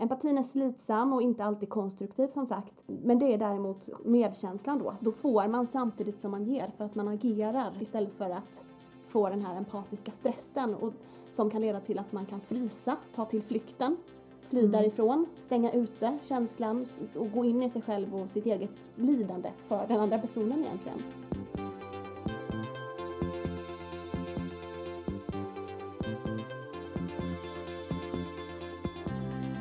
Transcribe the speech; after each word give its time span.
Empatin 0.00 0.38
är 0.38 0.42
slitsam 0.42 1.12
och 1.12 1.22
inte 1.22 1.44
alltid 1.44 1.68
konstruktiv 1.68 2.28
som 2.28 2.46
sagt. 2.46 2.84
Men 2.86 3.18
det 3.18 3.32
är 3.32 3.38
däremot 3.38 3.88
medkänslan 4.04 4.78
då. 4.78 4.94
Då 5.00 5.12
får 5.12 5.48
man 5.48 5.66
samtidigt 5.66 6.20
som 6.20 6.30
man 6.30 6.44
ger 6.44 6.70
för 6.76 6.84
att 6.84 6.94
man 6.94 7.08
agerar 7.08 7.72
istället 7.80 8.12
för 8.12 8.30
att 8.30 8.64
få 9.06 9.28
den 9.28 9.42
här 9.42 9.56
empatiska 9.56 10.10
stressen 10.10 10.74
och, 10.74 10.92
som 11.30 11.50
kan 11.50 11.60
leda 11.60 11.80
till 11.80 11.98
att 11.98 12.12
man 12.12 12.26
kan 12.26 12.40
frysa, 12.40 12.96
ta 13.12 13.24
till 13.24 13.42
flykten, 13.42 13.96
fly 14.42 14.60
mm. 14.60 14.72
därifrån, 14.72 15.26
stänga 15.36 15.72
ute 15.72 16.18
känslan 16.22 16.86
och 17.16 17.32
gå 17.32 17.44
in 17.44 17.62
i 17.62 17.70
sig 17.70 17.82
själv 17.82 18.14
och 18.14 18.30
sitt 18.30 18.46
eget 18.46 18.90
lidande 18.96 19.52
för 19.58 19.86
den 19.86 20.00
andra 20.00 20.18
personen 20.18 20.64
egentligen. 20.64 21.02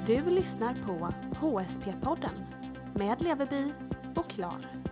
Du 0.07 0.29
lyssnar 0.29 0.73
på 0.73 1.09
HSP-podden 1.47 2.31
med 2.95 3.21
Leveby 3.21 3.73
och 4.15 4.29
Klar. 4.29 4.83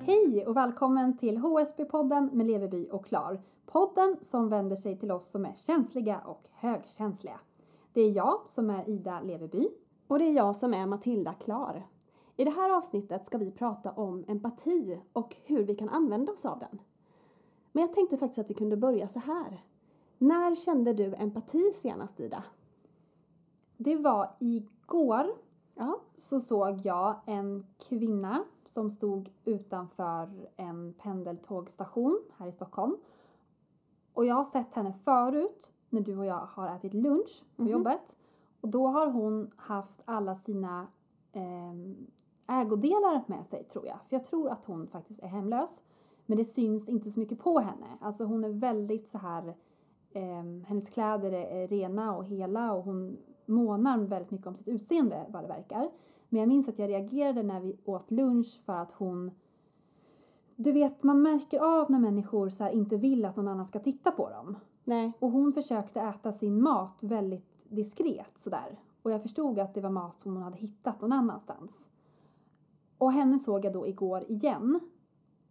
Hej 0.00 0.46
och 0.46 0.56
välkommen 0.56 1.16
till 1.16 1.38
HSP-podden 1.38 2.32
med 2.32 2.46
Leveby 2.46 2.88
och 2.90 3.06
Klar. 3.06 3.42
Podden 3.66 4.16
som 4.20 4.48
vänder 4.48 4.76
sig 4.76 4.98
till 4.98 5.10
oss 5.10 5.30
som 5.30 5.44
är 5.44 5.54
känsliga 5.54 6.18
och 6.18 6.48
högkänsliga. 6.52 7.40
Det 7.92 8.00
är 8.00 8.16
jag 8.16 8.40
som 8.46 8.70
är 8.70 8.88
Ida 8.88 9.20
Leveby. 9.20 9.68
Och 10.08 10.18
det 10.18 10.24
är 10.24 10.32
jag 10.32 10.56
som 10.56 10.74
är 10.74 10.86
Matilda 10.86 11.32
Klar. 11.32 11.86
I 12.36 12.44
det 12.44 12.50
här 12.50 12.76
avsnittet 12.76 13.26
ska 13.26 13.38
vi 13.38 13.50
prata 13.50 13.90
om 13.90 14.24
empati 14.28 15.00
och 15.12 15.36
hur 15.44 15.64
vi 15.64 15.74
kan 15.74 15.88
använda 15.88 16.32
oss 16.32 16.46
av 16.46 16.58
den. 16.58 16.78
Men 17.72 17.80
jag 17.80 17.92
tänkte 17.92 18.16
faktiskt 18.16 18.38
att 18.38 18.50
vi 18.50 18.54
kunde 18.54 18.76
börja 18.76 19.08
så 19.08 19.20
här. 19.20 19.60
När 20.18 20.54
kände 20.54 20.92
du 20.92 21.14
empati 21.14 21.70
senast, 21.72 22.20
Ida? 22.20 22.44
Det 23.76 23.96
var 23.96 24.36
igår 24.38 25.26
ja. 25.74 26.00
så 26.16 26.40
såg 26.40 26.80
jag 26.84 27.16
en 27.26 27.66
kvinna 27.88 28.44
som 28.64 28.90
stod 28.90 29.32
utanför 29.44 30.48
en 30.56 30.94
pendeltågstation 30.98 32.22
här 32.36 32.46
i 32.46 32.52
Stockholm. 32.52 32.96
Och 34.14 34.26
jag 34.26 34.34
har 34.34 34.44
sett 34.44 34.74
henne 34.74 34.92
förut 34.92 35.72
när 35.90 36.00
du 36.00 36.16
och 36.16 36.26
jag 36.26 36.46
har 36.46 36.76
ätit 36.76 36.94
lunch 36.94 37.44
på 37.56 37.62
mm 37.62 37.68
-hmm. 37.68 37.78
jobbet. 37.78 38.16
Och 38.60 38.68
då 38.68 38.86
har 38.86 39.10
hon 39.10 39.50
haft 39.56 40.02
alla 40.04 40.34
sina 40.34 40.86
eh, 41.32 42.60
ägodelar 42.60 43.24
med 43.26 43.46
sig 43.46 43.64
tror 43.64 43.86
jag. 43.86 43.98
För 44.04 44.16
jag 44.16 44.24
tror 44.24 44.48
att 44.48 44.64
hon 44.64 44.86
faktiskt 44.86 45.22
är 45.22 45.26
hemlös. 45.26 45.82
Men 46.26 46.38
det 46.38 46.44
syns 46.44 46.88
inte 46.88 47.10
så 47.10 47.20
mycket 47.20 47.38
på 47.38 47.58
henne. 47.58 47.86
Alltså 48.00 48.24
hon 48.24 48.44
är 48.44 48.48
väldigt 48.48 49.08
så 49.08 49.18
här, 49.18 49.56
eh, 50.12 50.66
hennes 50.66 50.90
kläder 50.90 51.32
är 51.32 51.68
rena 51.68 52.16
och 52.16 52.24
hela 52.24 52.72
och 52.72 52.84
hon 52.84 53.18
månar 53.46 53.98
väldigt 53.98 54.30
mycket 54.30 54.46
om 54.46 54.54
sitt 54.54 54.68
utseende 54.68 55.26
vad 55.28 55.44
det 55.44 55.48
verkar. 55.48 55.90
Men 56.28 56.40
jag 56.40 56.48
minns 56.48 56.68
att 56.68 56.78
jag 56.78 56.90
reagerade 56.90 57.42
när 57.42 57.60
vi 57.60 57.76
åt 57.84 58.10
lunch 58.10 58.60
för 58.64 58.72
att 58.72 58.92
hon 58.92 59.30
du 60.56 60.72
vet, 60.72 61.02
man 61.02 61.22
märker 61.22 61.80
av 61.80 61.90
när 61.90 61.98
människor 61.98 62.48
så 62.48 62.68
inte 62.70 62.96
vill 62.96 63.24
att 63.24 63.36
någon 63.36 63.48
annan 63.48 63.66
ska 63.66 63.78
titta 63.78 64.10
på 64.10 64.30
dem. 64.30 64.56
Nej. 64.84 65.12
Och 65.18 65.30
hon 65.30 65.52
försökte 65.52 66.00
äta 66.00 66.32
sin 66.32 66.62
mat 66.62 67.02
väldigt 67.02 67.66
diskret 67.68 68.38
sådär. 68.38 68.80
Och 69.02 69.10
jag 69.10 69.22
förstod 69.22 69.58
att 69.58 69.74
det 69.74 69.80
var 69.80 69.90
mat 69.90 70.20
som 70.20 70.34
hon 70.34 70.42
hade 70.42 70.56
hittat 70.56 71.00
någon 71.00 71.12
annanstans. 71.12 71.88
Och 72.98 73.12
henne 73.12 73.38
såg 73.38 73.64
jag 73.64 73.72
då 73.72 73.86
igår 73.86 74.24
igen. 74.28 74.80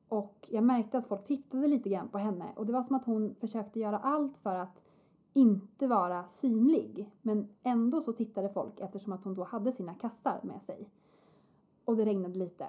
Och 0.10 0.50
jag 0.52 0.64
märkte 0.64 0.98
att 0.98 1.08
folk 1.08 1.24
tittade 1.24 1.68
lite 1.68 1.90
grann 1.90 2.10
på 2.10 2.18
henne. 2.18 2.46
Och 2.56 2.66
det 2.66 2.74
var 2.74 2.84
som 2.84 2.96
att 2.96 3.06
hon 3.06 3.36
försökte 3.36 3.80
göra 3.80 4.00
allt 4.00 4.38
för 4.38 4.56
att 4.56 4.84
inte 5.36 5.88
vara 5.88 6.28
synlig. 6.28 7.12
Men 7.22 7.48
ändå 7.64 8.02
så 8.02 8.14
tittade 8.14 8.50
folk 8.50 8.80
eftersom 8.80 9.14
att 9.14 9.24
hon 9.24 9.34
då 9.34 9.44
hade 9.44 9.72
sina 9.72 9.94
kassar 9.94 10.40
med 10.44 10.64
sig. 10.64 10.90
Och 11.86 11.96
det 11.96 12.06
regnade 12.06 12.40
lite. 12.40 12.68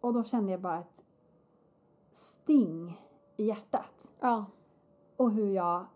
Och 0.00 0.12
då 0.12 0.24
kände 0.24 0.52
jag 0.52 0.60
bara 0.60 0.78
ett 0.78 1.04
sting 2.12 2.98
i 3.36 3.44
hjärtat. 3.44 4.12
Ja. 4.20 4.44
Och 5.16 5.30
hur 5.30 5.48
jag 5.52 5.86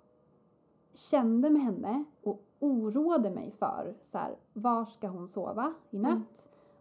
kände 0.92 1.50
med 1.50 1.62
henne 1.62 2.04
och 2.22 2.42
oroade 2.58 3.30
mig 3.30 3.50
för 3.50 3.97
så 4.00 4.19
här, 4.19 4.36
var 4.53 4.84
ska 4.84 5.08
hon 5.08 5.28
sova 5.28 5.74
i 5.91 5.98
natt? 5.98 6.12
Mm. 6.12 6.26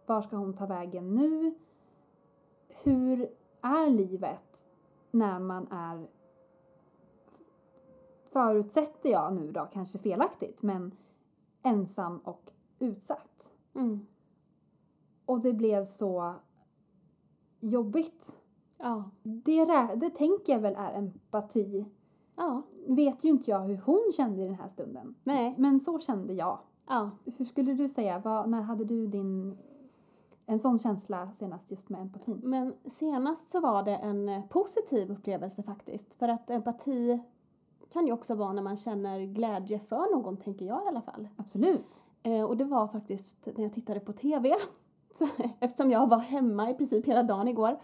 Var 0.06 0.20
ska 0.20 0.36
hon 0.36 0.54
ta 0.54 0.66
vägen 0.66 1.14
nu? 1.14 1.54
Hur 2.84 3.30
är 3.60 3.90
livet 3.90 4.66
när 5.10 5.38
man 5.38 5.66
är 5.70 6.08
förutsätter 8.34 9.10
jag 9.10 9.34
nu 9.34 9.52
då, 9.52 9.68
kanske 9.72 9.98
felaktigt, 9.98 10.62
men 10.62 10.94
ensam 11.62 12.18
och 12.18 12.52
utsatt. 12.78 13.52
Mm. 13.74 14.06
Och 15.26 15.40
det 15.40 15.52
blev 15.52 15.84
så 15.84 16.34
jobbigt. 17.60 18.36
Ja. 18.78 19.10
Det, 19.22 19.64
det 19.96 20.10
tänker 20.10 20.52
jag 20.52 20.60
väl 20.60 20.74
är 20.78 20.92
empati. 20.92 21.86
Ja. 22.36 22.62
vet 22.88 23.24
ju 23.24 23.28
inte 23.28 23.50
jag 23.50 23.60
hur 23.60 23.80
hon 23.86 24.12
kände 24.16 24.42
i 24.42 24.44
den 24.44 24.54
här 24.54 24.68
stunden. 24.68 25.14
Nej. 25.24 25.54
Men 25.58 25.80
så 25.80 25.98
kände 25.98 26.32
jag. 26.32 26.58
Ja. 26.88 27.10
Hur 27.24 27.44
skulle 27.44 27.74
du 27.74 27.88
säga, 27.88 28.18
vad, 28.18 28.48
när 28.48 28.62
hade 28.62 28.84
du 28.84 29.06
din 29.06 29.58
en 30.46 30.58
sån 30.58 30.78
känsla 30.78 31.32
senast 31.32 31.70
just 31.70 31.88
med 31.88 32.00
empatin? 32.00 32.40
Men 32.42 32.74
senast 32.86 33.50
så 33.50 33.60
var 33.60 33.82
det 33.82 33.96
en 33.96 34.42
positiv 34.48 35.10
upplevelse 35.10 35.62
faktiskt. 35.62 36.14
För 36.14 36.28
att 36.28 36.50
empati 36.50 37.22
kan 37.94 38.06
ju 38.06 38.12
också 38.12 38.34
vara 38.34 38.52
när 38.52 38.62
man 38.62 38.76
känner 38.76 39.20
glädje 39.20 39.78
för 39.78 40.16
någon, 40.16 40.36
tänker 40.36 40.66
jag 40.66 40.84
i 40.84 40.88
alla 40.88 41.02
fall. 41.02 41.28
Absolut. 41.36 42.04
Eh, 42.22 42.42
och 42.42 42.56
det 42.56 42.64
var 42.64 42.88
faktiskt 42.88 43.48
när 43.56 43.62
jag 43.62 43.72
tittade 43.72 44.00
på 44.00 44.12
TV. 44.12 44.54
Eftersom 45.60 45.90
jag 45.90 46.08
var 46.08 46.18
hemma 46.18 46.70
i 46.70 46.74
princip 46.74 47.06
hela 47.06 47.22
dagen 47.22 47.48
igår 47.48 47.80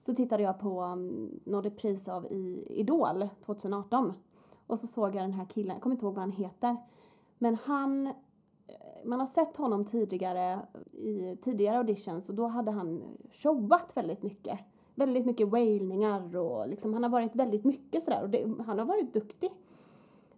så 0.00 0.14
tittade 0.14 0.42
jag 0.42 0.58
på 0.58 0.82
um, 0.82 1.40
någon 1.44 1.62
repris 1.62 2.08
av 2.08 2.26
i 2.26 2.66
Idol 2.70 3.28
2018. 3.46 4.12
Och 4.66 4.78
så 4.78 4.86
såg 4.86 5.14
jag 5.14 5.22
den 5.22 5.32
här 5.32 5.46
killen, 5.46 5.72
jag 5.72 5.82
kommer 5.82 5.94
inte 5.94 6.06
ihåg 6.06 6.14
vad 6.14 6.22
han 6.22 6.32
heter. 6.32 6.76
Men 7.38 7.56
han, 7.64 8.06
eh, 8.06 8.12
man 9.04 9.20
har 9.20 9.26
sett 9.26 9.56
honom 9.56 9.84
tidigare 9.84 10.60
i 10.92 11.36
tidigare 11.42 11.78
auditions 11.78 12.28
och 12.28 12.34
då 12.34 12.46
hade 12.46 12.70
han 12.70 13.02
showat 13.30 13.96
väldigt 13.96 14.22
mycket 14.22 14.58
väldigt 14.94 15.26
mycket 15.26 15.48
wailningar 15.48 16.36
och 16.36 16.68
liksom, 16.68 16.92
han 16.92 17.02
har 17.02 17.10
varit 17.10 17.36
väldigt 17.36 17.64
mycket 17.64 18.02
sådär 18.02 18.22
och 18.22 18.30
det, 18.30 18.54
han 18.66 18.78
har 18.78 18.86
varit 18.86 19.14
duktig. 19.14 19.50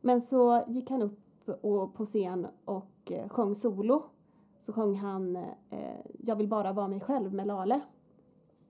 Men 0.01 0.21
så 0.21 0.65
gick 0.69 0.91
han 0.91 1.03
upp 1.03 1.49
och, 1.63 1.95
på 1.95 2.05
scen 2.05 2.47
och 2.65 3.13
eh, 3.13 3.29
sjöng 3.29 3.55
solo. 3.55 4.03
Så 4.59 4.73
sjöng 4.73 4.97
han 4.97 5.37
eh, 5.37 6.01
Jag 6.19 6.37
vill 6.37 6.49
bara 6.49 6.73
vara 6.73 6.89
mig 6.89 7.01
själv 7.01 7.35
med 7.35 7.47
Lale. 7.47 7.81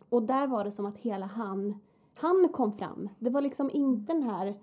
Och 0.08 0.22
där 0.22 0.47
var 0.47 0.64
det 0.64 0.70
som 0.70 0.86
att 0.86 0.98
hela 0.98 1.26
han, 1.26 1.74
han 2.14 2.48
kom 2.53 2.72
fram. 2.72 3.08
Det 3.18 3.30
var 3.30 3.41
liksom 3.41 3.70
inte 3.72 4.12
den 4.12 4.22
här 4.22 4.54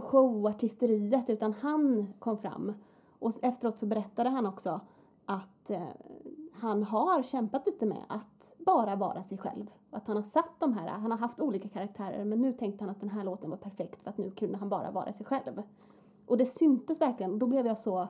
showartisteriet 0.00 1.30
utan 1.30 1.52
han 1.52 2.06
kom 2.18 2.38
fram. 2.38 2.72
Och 3.18 3.32
efteråt 3.42 3.78
så 3.78 3.86
berättade 3.86 4.30
han 4.30 4.46
också 4.46 4.80
att 5.26 5.70
eh, 5.70 5.88
han 6.60 6.82
har 6.82 7.22
kämpat 7.22 7.66
lite 7.66 7.86
med 7.86 8.04
att 8.08 8.54
bara 8.58 8.96
vara 8.96 9.22
sig 9.22 9.38
själv. 9.38 9.70
Att 9.90 10.06
han 10.06 10.16
har 10.16 10.22
satt 10.22 10.60
de 10.60 10.72
här, 10.72 10.88
han 10.88 11.10
har 11.10 11.18
haft 11.18 11.40
olika 11.40 11.68
karaktärer 11.68 12.24
men 12.24 12.40
nu 12.40 12.52
tänkte 12.52 12.84
han 12.84 12.90
att 12.90 13.00
den 13.00 13.08
här 13.08 13.24
låten 13.24 13.50
var 13.50 13.56
perfekt 13.56 14.02
för 14.02 14.10
att 14.10 14.18
nu 14.18 14.30
kunde 14.30 14.58
han 14.58 14.68
bara 14.68 14.90
vara 14.90 15.12
sig 15.12 15.26
själv. 15.26 15.62
Och 16.26 16.36
det 16.36 16.46
syntes 16.46 17.00
verkligen 17.00 17.32
och 17.32 17.38
då 17.38 17.46
blev 17.46 17.66
jag 17.66 17.78
så, 17.78 18.08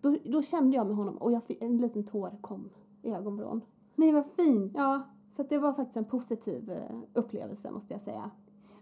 då, 0.00 0.16
då 0.24 0.42
kände 0.42 0.76
jag 0.76 0.86
med 0.86 0.96
honom 0.96 1.16
och 1.16 1.32
jag 1.32 1.44
fick, 1.44 1.62
en 1.62 1.78
liten 1.78 2.04
tår 2.04 2.38
kom 2.40 2.70
i 3.02 3.12
ögonvrån. 3.12 3.60
Nej 3.94 4.12
vad 4.12 4.26
fint! 4.26 4.72
Ja, 4.76 5.02
så 5.28 5.42
det 5.42 5.58
var 5.58 5.72
faktiskt 5.72 5.96
en 5.96 6.04
positiv 6.04 6.70
eh, 6.70 6.96
upplevelse 7.14 7.70
måste 7.70 7.92
jag 7.92 8.02
säga. 8.02 8.30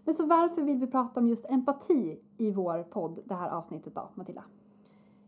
Men 0.05 0.13
så 0.13 0.25
varför 0.25 0.61
vill 0.61 0.77
vi 0.77 0.87
prata 0.87 1.19
om 1.19 1.27
just 1.27 1.51
empati 1.51 2.19
i 2.37 2.51
vår 2.51 2.83
podd, 2.83 3.19
det 3.25 3.35
här 3.35 3.49
avsnittet 3.49 3.95
då, 3.95 4.09
Matilda? 4.15 4.43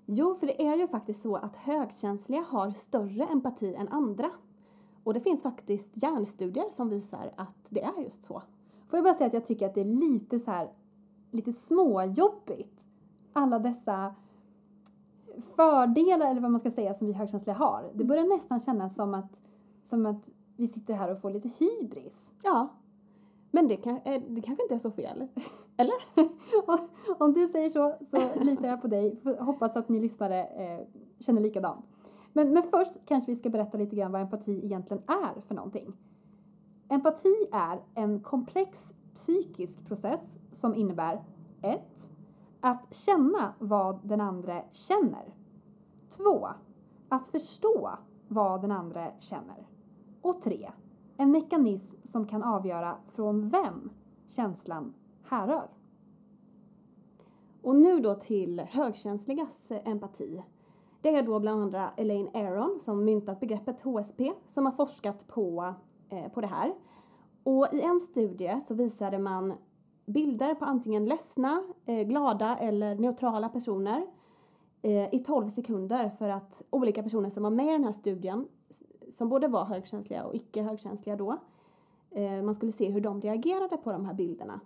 Jo, 0.06 0.36
för 0.36 0.48
det 0.48 0.66
är 0.66 0.76
ju 0.76 0.88
faktiskt 0.88 1.22
så 1.22 1.36
att 1.36 1.56
högkänsliga 1.56 2.42
har 2.42 2.72
större 2.72 3.24
empati 3.24 3.76
än 3.76 3.88
andra. 3.88 4.28
Och 5.04 5.14
det 5.14 5.20
finns 5.20 5.44
faktiskt 5.44 6.04
hjärnstudier 6.04 6.70
som 6.70 6.90
visar 6.90 7.32
att 7.38 7.68
det 7.70 7.84
är 7.84 8.02
just 8.04 8.24
så. 8.24 8.44
Får 8.88 8.98
jag 8.98 9.04
bara 9.04 9.14
säga 9.14 9.28
att 9.28 9.34
jag 9.34 9.46
tycker 9.46 9.66
att 9.66 9.76
det 9.76 9.82
är 9.82 9.86
lite 9.86 10.40
så 10.40 10.52
här, 10.52 10.72
lite 11.32 11.54
småjobbigt. 11.54 12.86
Alla 13.34 13.60
dessa 13.60 14.16
fördelar, 15.56 16.32
eller 16.32 16.42
vad 16.42 16.52
man 16.52 16.60
ska 16.60 16.72
säga, 16.72 16.94
som 16.94 17.08
vi 17.08 17.14
högkänsliga 17.14 17.56
har. 17.56 17.92
Det 17.94 18.06
börjar 18.06 18.24
nästan 18.24 18.60
kännas 18.60 18.96
som 18.96 19.14
att, 19.14 19.42
som 19.84 20.06
att 20.06 20.32
vi 20.58 20.68
sitter 20.68 20.94
här 20.94 21.12
och 21.12 21.22
får 21.22 21.30
lite 21.30 21.50
hybris. 21.60 22.32
Ja, 22.44 22.70
men 23.56 23.68
det, 23.68 23.78
kan, 23.78 23.96
eh, 24.06 24.22
det 24.30 24.42
kanske 24.42 24.64
inte 24.64 24.76
är 24.76 24.80
så 24.80 24.92
fel. 24.92 25.28
Eller? 25.78 25.96
Om 27.24 27.34
du 27.34 27.48
säger 27.48 27.70
så, 27.70 27.96
så 28.06 28.40
litar 28.44 28.68
jag 28.68 28.82
på 28.82 28.88
dig. 28.88 29.22
Hoppas 29.40 29.76
att 29.76 29.90
ni 29.90 30.00
lyssnare 30.00 30.44
eh, 30.44 30.88
känner 31.20 31.42
likadant. 31.42 31.90
Men, 32.34 32.54
men 32.54 32.64
först 32.64 33.06
kanske 33.06 33.32
vi 33.32 33.36
ska 33.36 33.50
berätta 33.50 33.78
lite 33.78 33.96
grann 33.96 34.12
vad 34.12 34.22
empati 34.22 34.66
egentligen 34.66 35.04
är 35.08 35.42
för 35.42 35.56
någonting. 35.56 35.94
Empati 36.90 37.48
är 37.52 37.84
en 37.94 38.20
komplex 38.20 38.94
psykisk 39.14 39.88
process 39.88 40.38
som 40.52 40.76
innebär 40.76 41.24
1. 41.62 42.10
Att 42.62 42.96
känna 42.96 43.54
vad 43.60 44.08
den 44.08 44.22
andra 44.22 44.64
känner. 44.72 45.34
2. 46.18 46.48
att 47.10 47.28
förstå 47.28 47.92
vad 48.28 48.62
den 48.62 48.72
andra 48.72 49.12
känner. 49.20 49.68
Och 50.22 50.42
3 50.42 50.72
en 51.18 51.32
mekanism 51.32 51.98
som 52.04 52.28
kan 52.28 52.44
avgöra 52.44 52.98
från 53.08 53.50
vem 53.50 53.90
känslan 54.28 54.94
härrör. 55.24 55.70
Och 57.62 57.76
nu 57.76 58.00
då 58.00 58.16
till 58.16 58.60
högkänsligas 58.60 59.72
eh, 59.72 59.92
empati. 59.92 60.44
Det 61.02 61.16
är 61.16 61.24
då 61.24 61.40
bland 61.40 61.62
andra 61.62 61.90
Elaine 61.98 62.30
Aron 62.34 62.80
som 62.80 63.06
myntat 63.06 63.40
begreppet 63.40 63.82
HSP 63.82 64.32
som 64.46 64.66
har 64.66 64.72
forskat 64.72 65.28
på, 65.28 65.74
eh, 66.10 66.32
på 66.32 66.42
det 66.42 66.48
här. 66.48 66.74
Och 67.44 67.68
i 67.74 67.82
en 67.82 68.00
studie 68.00 68.62
så 68.62 68.74
visade 68.74 69.20
man 69.20 69.54
bilder 70.06 70.56
på 70.56 70.66
antingen 70.66 71.06
ledsna, 71.06 71.64
eh, 71.86 72.08
glada 72.08 72.58
eller 72.58 72.96
neutrala 72.96 73.50
personer 73.50 74.06
eh, 74.82 75.16
i 75.16 75.20
12 75.20 75.48
sekunder 75.48 76.10
för 76.10 76.30
att 76.30 76.66
olika 76.70 77.04
personer 77.04 77.30
som 77.30 77.44
var 77.44 77.50
med 77.50 77.66
i 77.66 77.72
den 77.72 77.84
här 77.84 77.92
studien, 77.92 78.48
som 79.10 79.30
både 79.30 79.48
var 79.48 79.66
högkänsliga 79.66 80.24
och 80.24 80.36
icke 80.36 80.62
högkänsliga 80.64 81.16
då, 81.16 81.38
eh, 82.12 82.44
man 82.44 82.56
skulle 82.56 82.72
se 82.72 82.90
hur 82.90 83.02
de 83.02 83.22
reagerade 83.22 83.78
på 83.78 83.92
de 83.92 84.06
här 84.06 84.14
bilderna. 84.14 84.60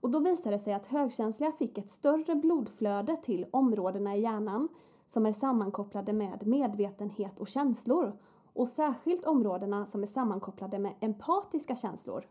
Och 0.00 0.10
då 0.10 0.20
visade 0.20 0.54
det 0.54 0.58
sig 0.58 0.72
att 0.72 0.86
högkänsliga 0.86 1.52
fick 1.52 1.78
ett 1.78 1.90
större 1.90 2.34
blodflöde 2.34 3.16
till 3.16 3.46
områdena 3.50 4.16
i 4.16 4.20
hjärnan 4.20 4.68
som 5.06 5.26
är 5.26 5.32
sammankopplade 5.32 6.12
med 6.12 6.46
medvetenhet 6.46 7.40
och 7.40 7.48
känslor 7.48 8.18
och 8.52 8.68
särskilt 8.68 9.24
områdena 9.24 9.86
som 9.86 10.02
är 10.02 10.06
sammankopplade 10.06 10.78
med 10.78 10.94
empatiska 11.00 11.76
känslor. 11.76 12.24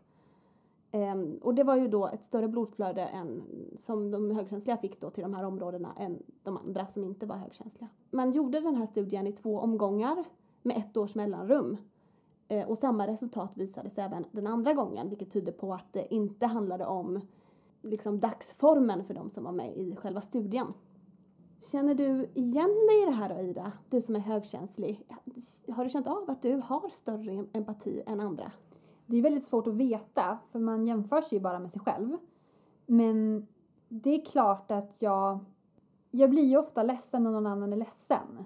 Ehm, 0.90 1.38
och 1.42 1.54
det 1.54 1.64
var 1.64 1.76
ju 1.76 1.88
då 1.88 2.06
ett 2.06 2.24
större 2.24 2.48
blodflöde 2.48 3.02
än, 3.02 3.42
som 3.76 4.10
de 4.10 4.30
högkänsliga 4.30 4.76
fick 4.76 5.00
då 5.00 5.10
till 5.10 5.22
de 5.22 5.34
här 5.34 5.44
områdena 5.44 5.92
än 5.98 6.22
de 6.42 6.56
andra 6.56 6.86
som 6.86 7.04
inte 7.04 7.26
var 7.26 7.36
högkänsliga. 7.36 7.88
Man 8.10 8.32
gjorde 8.32 8.60
den 8.60 8.74
här 8.74 8.86
studien 8.86 9.26
i 9.26 9.32
två 9.32 9.60
omgångar 9.60 10.24
med 10.66 10.76
ett 10.76 10.96
års 10.96 11.14
mellanrum. 11.14 11.76
Eh, 12.48 12.68
och 12.68 12.78
samma 12.78 13.06
resultat 13.06 13.56
visades 13.56 13.98
även 13.98 14.24
den 14.32 14.46
andra 14.46 14.72
gången 14.72 15.08
vilket 15.08 15.30
tyder 15.30 15.52
på 15.52 15.74
att 15.74 15.92
det 15.92 16.14
inte 16.14 16.46
handlade 16.46 16.86
om 16.86 17.20
liksom 17.82 18.20
dagsformen 18.20 19.04
för 19.04 19.14
de 19.14 19.30
som 19.30 19.44
var 19.44 19.52
med 19.52 19.76
i 19.76 19.96
själva 19.96 20.20
studien. 20.20 20.66
Känner 21.60 21.94
du 21.94 22.30
igen 22.34 22.74
dig 22.88 23.02
i 23.02 23.06
det 23.06 23.16
här 23.16 23.28
då, 23.28 23.40
Ida? 23.40 23.72
Du 23.90 24.00
som 24.00 24.16
är 24.16 24.20
högkänslig. 24.20 25.06
Har 25.68 25.84
du 25.84 25.90
känt 25.90 26.06
av 26.06 26.30
att 26.30 26.42
du 26.42 26.54
har 26.64 26.88
större 26.88 27.46
empati 27.52 28.02
än 28.06 28.20
andra? 28.20 28.52
Det 29.06 29.16
är 29.16 29.22
väldigt 29.22 29.44
svårt 29.44 29.66
att 29.66 29.74
veta, 29.74 30.38
för 30.48 30.58
man 30.58 30.86
jämför 30.86 31.20
sig 31.20 31.38
ju 31.38 31.42
bara 31.42 31.58
med 31.58 31.72
sig 31.72 31.80
själv. 31.80 32.16
Men 32.86 33.46
det 33.88 34.10
är 34.10 34.24
klart 34.24 34.70
att 34.70 35.02
jag... 35.02 35.38
Jag 36.10 36.30
blir 36.30 36.44
ju 36.44 36.56
ofta 36.56 36.82
ledsen 36.82 37.22
när 37.22 37.30
någon 37.30 37.46
annan 37.46 37.72
är 37.72 37.76
ledsen. 37.76 38.44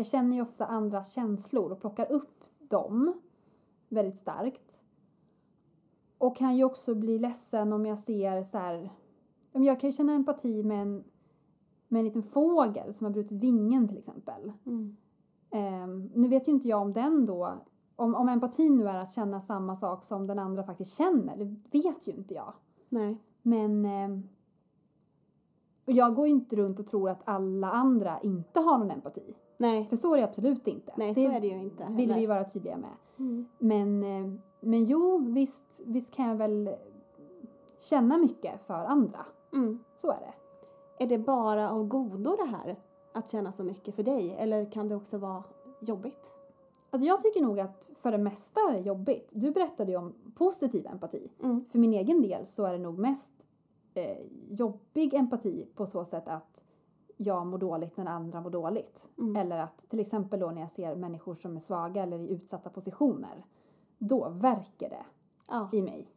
Jag 0.00 0.06
känner 0.06 0.36
ju 0.36 0.42
ofta 0.42 0.66
andras 0.66 1.12
känslor 1.12 1.72
och 1.72 1.80
plockar 1.80 2.12
upp 2.12 2.44
dem 2.58 3.20
väldigt 3.88 4.16
starkt. 4.16 4.84
Och 6.18 6.36
kan 6.36 6.56
ju 6.56 6.64
också 6.64 6.94
bli 6.94 7.18
ledsen 7.18 7.72
om 7.72 7.86
jag 7.86 7.98
ser 7.98 8.42
så 8.42 8.58
här... 8.58 8.90
Jag 9.52 9.80
kan 9.80 9.90
ju 9.90 9.96
känna 9.96 10.12
empati 10.12 10.62
med 10.62 10.82
en, 10.82 11.04
med 11.88 11.98
en 11.98 12.04
liten 12.04 12.22
fågel 12.22 12.94
som 12.94 13.04
har 13.04 13.12
brutit 13.12 13.42
vingen 13.42 13.88
till 13.88 13.98
exempel. 13.98 14.52
Mm. 14.66 14.96
Um, 15.84 16.10
nu 16.14 16.28
vet 16.28 16.48
ju 16.48 16.52
inte 16.52 16.68
jag 16.68 16.82
om 16.82 16.92
den 16.92 17.26
då 17.26 17.58
om, 17.96 18.14
om 18.14 18.28
empatin 18.28 18.76
nu 18.76 18.88
är 18.88 18.98
att 18.98 19.12
känna 19.12 19.40
samma 19.40 19.76
sak 19.76 20.04
som 20.04 20.26
den 20.26 20.38
andra 20.38 20.62
faktiskt 20.62 20.98
känner, 20.98 21.36
det 21.36 21.78
vet 21.78 22.08
ju 22.08 22.12
inte 22.12 22.34
jag. 22.34 22.52
Nej. 22.88 23.22
Men 23.42 23.84
eh, 23.84 24.24
och 25.86 25.92
jag 25.92 26.14
går 26.14 26.26
ju 26.26 26.32
inte 26.32 26.56
runt 26.56 26.78
och 26.78 26.86
tror 26.86 27.10
att 27.10 27.28
alla 27.28 27.70
andra 27.70 28.20
inte 28.20 28.60
har 28.60 28.78
någon 28.78 28.90
empati. 28.90 29.34
Nej. 29.60 29.84
För 29.84 29.96
så 29.96 30.14
är 30.14 30.18
det 30.18 30.24
absolut 30.24 30.68
inte. 30.68 30.92
Nej, 30.96 31.14
det 31.14 31.20
så 31.20 31.30
är 31.30 31.40
det 31.40 31.46
ju 31.46 31.62
inte. 31.62 31.84
Heller. 31.84 31.96
vill 31.96 32.14
vi 32.14 32.26
vara 32.26 32.44
tydliga 32.44 32.76
med. 32.76 32.90
Mm. 33.18 33.48
Men, 33.58 34.02
eh, 34.02 34.40
men 34.60 34.84
jo, 34.84 35.18
visst, 35.18 35.80
visst 35.84 36.14
kan 36.14 36.28
jag 36.28 36.36
väl 36.36 36.70
känna 37.78 38.18
mycket 38.18 38.62
för 38.62 38.84
andra. 38.84 39.26
Mm. 39.52 39.78
Så 39.96 40.10
är 40.10 40.20
det. 40.20 40.34
Är 41.04 41.08
det 41.08 41.18
bara 41.18 41.70
av 41.70 41.88
godo 41.88 42.36
det 42.36 42.56
här? 42.56 42.76
Att 43.14 43.30
känna 43.30 43.52
så 43.52 43.64
mycket 43.64 43.94
för 43.94 44.02
dig? 44.02 44.36
Eller 44.38 44.72
kan 44.72 44.88
det 44.88 44.94
också 44.96 45.18
vara 45.18 45.42
jobbigt? 45.80 46.36
Alltså 46.90 47.08
jag 47.08 47.20
tycker 47.22 47.42
nog 47.42 47.60
att 47.60 47.90
för 47.96 48.12
det 48.12 48.18
mesta 48.18 48.60
är 48.60 48.72
det 48.72 48.80
jobbigt. 48.80 49.30
Du 49.32 49.50
berättade 49.50 49.92
ju 49.92 49.98
om 49.98 50.14
positiv 50.34 50.86
empati. 50.86 51.30
Mm. 51.42 51.64
För 51.70 51.78
min 51.78 51.94
egen 51.94 52.22
del 52.22 52.46
så 52.46 52.64
är 52.64 52.72
det 52.72 52.78
nog 52.78 52.98
mest 52.98 53.32
eh, 53.94 54.26
jobbig 54.50 55.14
empati 55.14 55.66
på 55.74 55.86
så 55.86 56.04
sätt 56.04 56.28
att 56.28 56.64
jag 57.22 57.46
mår 57.46 57.58
dåligt 57.58 57.96
när 57.96 58.06
andra 58.06 58.40
mår 58.40 58.50
dåligt. 58.50 59.08
Mm. 59.18 59.36
Eller 59.36 59.58
att 59.58 59.88
till 59.88 60.00
exempel 60.00 60.40
då 60.40 60.50
när 60.50 60.60
jag 60.60 60.70
ser 60.70 60.96
människor 60.96 61.34
som 61.34 61.56
är 61.56 61.60
svaga 61.60 62.02
eller 62.02 62.18
i 62.18 62.28
utsatta 62.28 62.70
positioner. 62.70 63.44
Då 63.98 64.28
verkar 64.28 64.88
det 64.88 65.04
ja. 65.48 65.68
i 65.72 65.82
mig. 65.82 66.08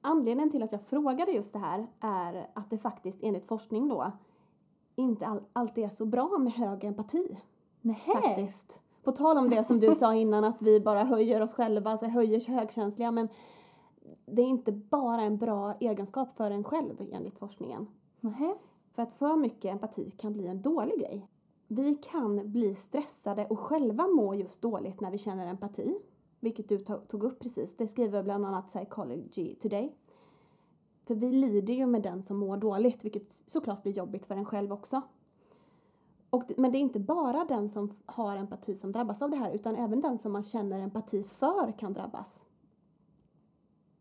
Anledningen 0.00 0.50
till 0.50 0.62
att 0.62 0.72
jag 0.72 0.82
frågade 0.82 1.32
just 1.32 1.52
det 1.52 1.58
här 1.58 1.86
är 2.00 2.50
att 2.54 2.70
det 2.70 2.78
faktiskt 2.78 3.22
enligt 3.22 3.46
forskning 3.46 3.88
då 3.88 4.12
inte 4.94 5.26
all, 5.26 5.42
alltid 5.52 5.84
är 5.84 5.88
så 5.88 6.06
bra 6.06 6.38
med 6.38 6.52
hög 6.52 6.84
empati. 6.84 7.38
Nähä. 7.80 8.12
Faktiskt. 8.12 8.82
På 9.02 9.12
tal 9.12 9.38
om 9.38 9.48
det 9.48 9.64
som 9.64 9.80
du 9.80 9.94
sa 9.94 10.14
innan 10.14 10.44
att 10.44 10.62
vi 10.62 10.80
bara 10.80 11.04
höjer 11.04 11.40
oss 11.42 11.54
själva, 11.54 11.90
alltså 11.90 12.06
höjer 12.06 12.48
högkänsliga 12.48 13.10
men 13.10 13.28
det 14.26 14.42
är 14.42 14.46
inte 14.46 14.72
bara 14.72 15.22
en 15.22 15.38
bra 15.38 15.74
egenskap 15.80 16.36
för 16.36 16.50
en 16.50 16.64
själv 16.64 16.96
enligt 17.12 17.38
forskningen. 17.38 17.86
Mm. 18.22 18.54
För 18.92 19.02
att 19.02 19.12
för 19.12 19.36
mycket 19.36 19.72
empati 19.72 20.10
kan 20.10 20.32
bli 20.32 20.46
en 20.46 20.62
dålig 20.62 20.98
grej. 20.98 21.28
Vi 21.68 21.94
kan 21.94 22.52
bli 22.52 22.74
stressade 22.74 23.46
och 23.46 23.58
själva 23.58 24.08
må 24.08 24.34
just 24.34 24.62
dåligt 24.62 25.00
när 25.00 25.10
vi 25.10 25.18
känner 25.18 25.46
empati. 25.46 25.98
Vilket 26.40 26.68
du 26.68 26.78
tog 26.78 27.24
upp 27.24 27.40
precis. 27.40 27.76
Det 27.76 27.88
skriver 27.88 28.22
bland 28.22 28.46
annat 28.46 28.66
Psychology 28.66 29.54
Today. 29.54 29.94
För 31.06 31.14
vi 31.14 31.32
lider 31.32 31.74
ju 31.74 31.86
med 31.86 32.02
den 32.02 32.22
som 32.22 32.36
mår 32.36 32.56
dåligt 32.56 33.04
vilket 33.04 33.32
såklart 33.32 33.82
blir 33.82 33.92
jobbigt 33.92 34.26
för 34.26 34.36
en 34.36 34.44
själv 34.44 34.72
också. 34.72 35.02
Och, 36.30 36.44
men 36.56 36.72
det 36.72 36.78
är 36.78 36.80
inte 36.80 37.00
bara 37.00 37.44
den 37.44 37.68
som 37.68 37.90
har 38.06 38.36
empati 38.36 38.74
som 38.74 38.92
drabbas 38.92 39.22
av 39.22 39.30
det 39.30 39.36
här 39.36 39.52
utan 39.52 39.76
även 39.76 40.00
den 40.00 40.18
som 40.18 40.32
man 40.32 40.42
känner 40.42 40.80
empati 40.80 41.22
för 41.22 41.78
kan 41.78 41.92
drabbas. 41.92 42.44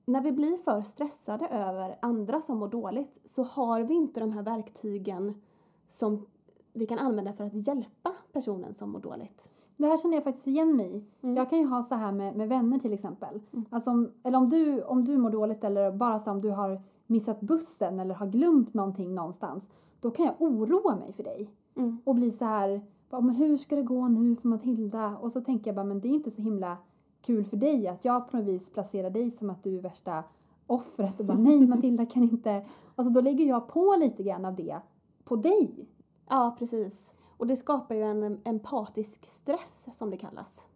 När 0.09 0.21
vi 0.21 0.31
blir 0.31 0.57
för 0.57 0.81
stressade 0.81 1.47
över 1.47 1.95
andra 2.01 2.41
som 2.41 2.57
mår 2.57 2.67
dåligt 2.67 3.21
så 3.23 3.43
har 3.43 3.81
vi 3.81 3.93
inte 3.93 4.19
de 4.19 4.31
här 4.31 4.43
verktygen 4.43 5.41
som 5.87 6.25
vi 6.73 6.85
kan 6.85 6.99
använda 6.99 7.33
för 7.33 7.43
att 7.43 7.67
hjälpa 7.67 8.15
personen 8.33 8.73
som 8.73 8.91
mår 8.91 8.99
dåligt. 8.99 9.49
Det 9.77 9.85
här 9.85 9.97
känner 9.97 10.15
jag 10.15 10.23
faktiskt 10.23 10.47
igen 10.47 10.75
mig 10.75 10.95
i. 10.95 11.05
Mm. 11.21 11.35
Jag 11.35 11.49
kan 11.49 11.59
ju 11.59 11.65
ha 11.65 11.83
så 11.83 11.95
här 11.95 12.11
med, 12.11 12.35
med 12.35 12.49
vänner 12.49 12.79
till 12.79 12.93
exempel. 12.93 13.41
Mm. 13.53 13.65
Alltså 13.69 13.89
om, 13.89 14.11
eller 14.23 14.37
om 14.37 14.49
du, 14.49 14.83
om 14.83 15.05
du 15.05 15.17
mår 15.17 15.29
dåligt 15.29 15.63
eller 15.63 15.91
bara 15.91 16.19
så 16.19 16.31
om 16.31 16.41
du 16.41 16.49
har 16.49 16.81
missat 17.07 17.41
bussen 17.41 17.99
eller 17.99 18.15
har 18.15 18.27
glömt 18.27 18.73
någonting 18.73 19.15
någonstans. 19.15 19.69
Då 19.99 20.11
kan 20.11 20.25
jag 20.25 20.35
oroa 20.39 20.95
mig 20.95 21.13
för 21.13 21.23
dig. 21.23 21.53
Mm. 21.75 21.97
Och 22.05 22.15
bli 22.15 22.31
så 22.31 22.45
här, 22.45 22.85
bara, 23.09 23.21
men 23.21 23.35
hur 23.35 23.57
ska 23.57 23.75
det 23.75 23.83
gå 23.83 24.07
nu 24.07 24.35
för 24.35 24.47
Matilda? 24.47 25.17
Och 25.21 25.31
så 25.31 25.41
tänker 25.41 25.67
jag 25.67 25.75
bara, 25.75 25.85
men 25.85 26.01
det 26.01 26.07
är 26.07 26.13
inte 26.13 26.31
så 26.31 26.41
himla 26.41 26.77
kul 27.21 27.45
för 27.45 27.57
dig 27.57 27.87
att 27.87 28.05
jag 28.05 28.31
på 28.31 28.37
något 28.37 28.45
vis 28.45 28.69
placerar 28.69 29.09
dig 29.09 29.31
som 29.31 29.49
att 29.49 29.63
du 29.63 29.77
är 29.77 29.81
värsta 29.81 30.23
offret 30.67 31.19
och 31.19 31.25
bara 31.25 31.37
nej 31.37 31.67
Matilda 31.67 32.05
kan 32.05 32.23
inte. 32.23 32.65
Alltså 32.95 33.13
då 33.13 33.21
lägger 33.21 33.45
jag 33.45 33.67
på 33.67 33.95
lite 33.99 34.23
grann 34.23 34.45
av 34.45 34.55
det 34.55 34.81
på 35.23 35.35
dig. 35.35 35.89
Ja, 36.29 36.55
precis. 36.59 37.15
Och 37.37 37.47
det 37.47 37.55
skapar 37.55 37.95
ju 37.95 38.03
en 38.03 38.41
empatisk 38.43 39.25
stress 39.25 39.97
som 39.97 40.09
det 40.09 40.17
kallas. 40.17 40.67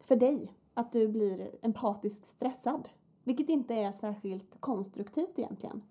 För 0.00 0.16
dig. 0.16 0.52
Att 0.74 0.92
du 0.92 1.08
blir 1.08 1.50
empatiskt 1.62 2.26
stressad. 2.26 2.88
Vilket 3.24 3.48
inte 3.48 3.74
är 3.74 3.92
särskilt 3.92 4.60
konstruktivt 4.60 5.38
egentligen. 5.38 5.82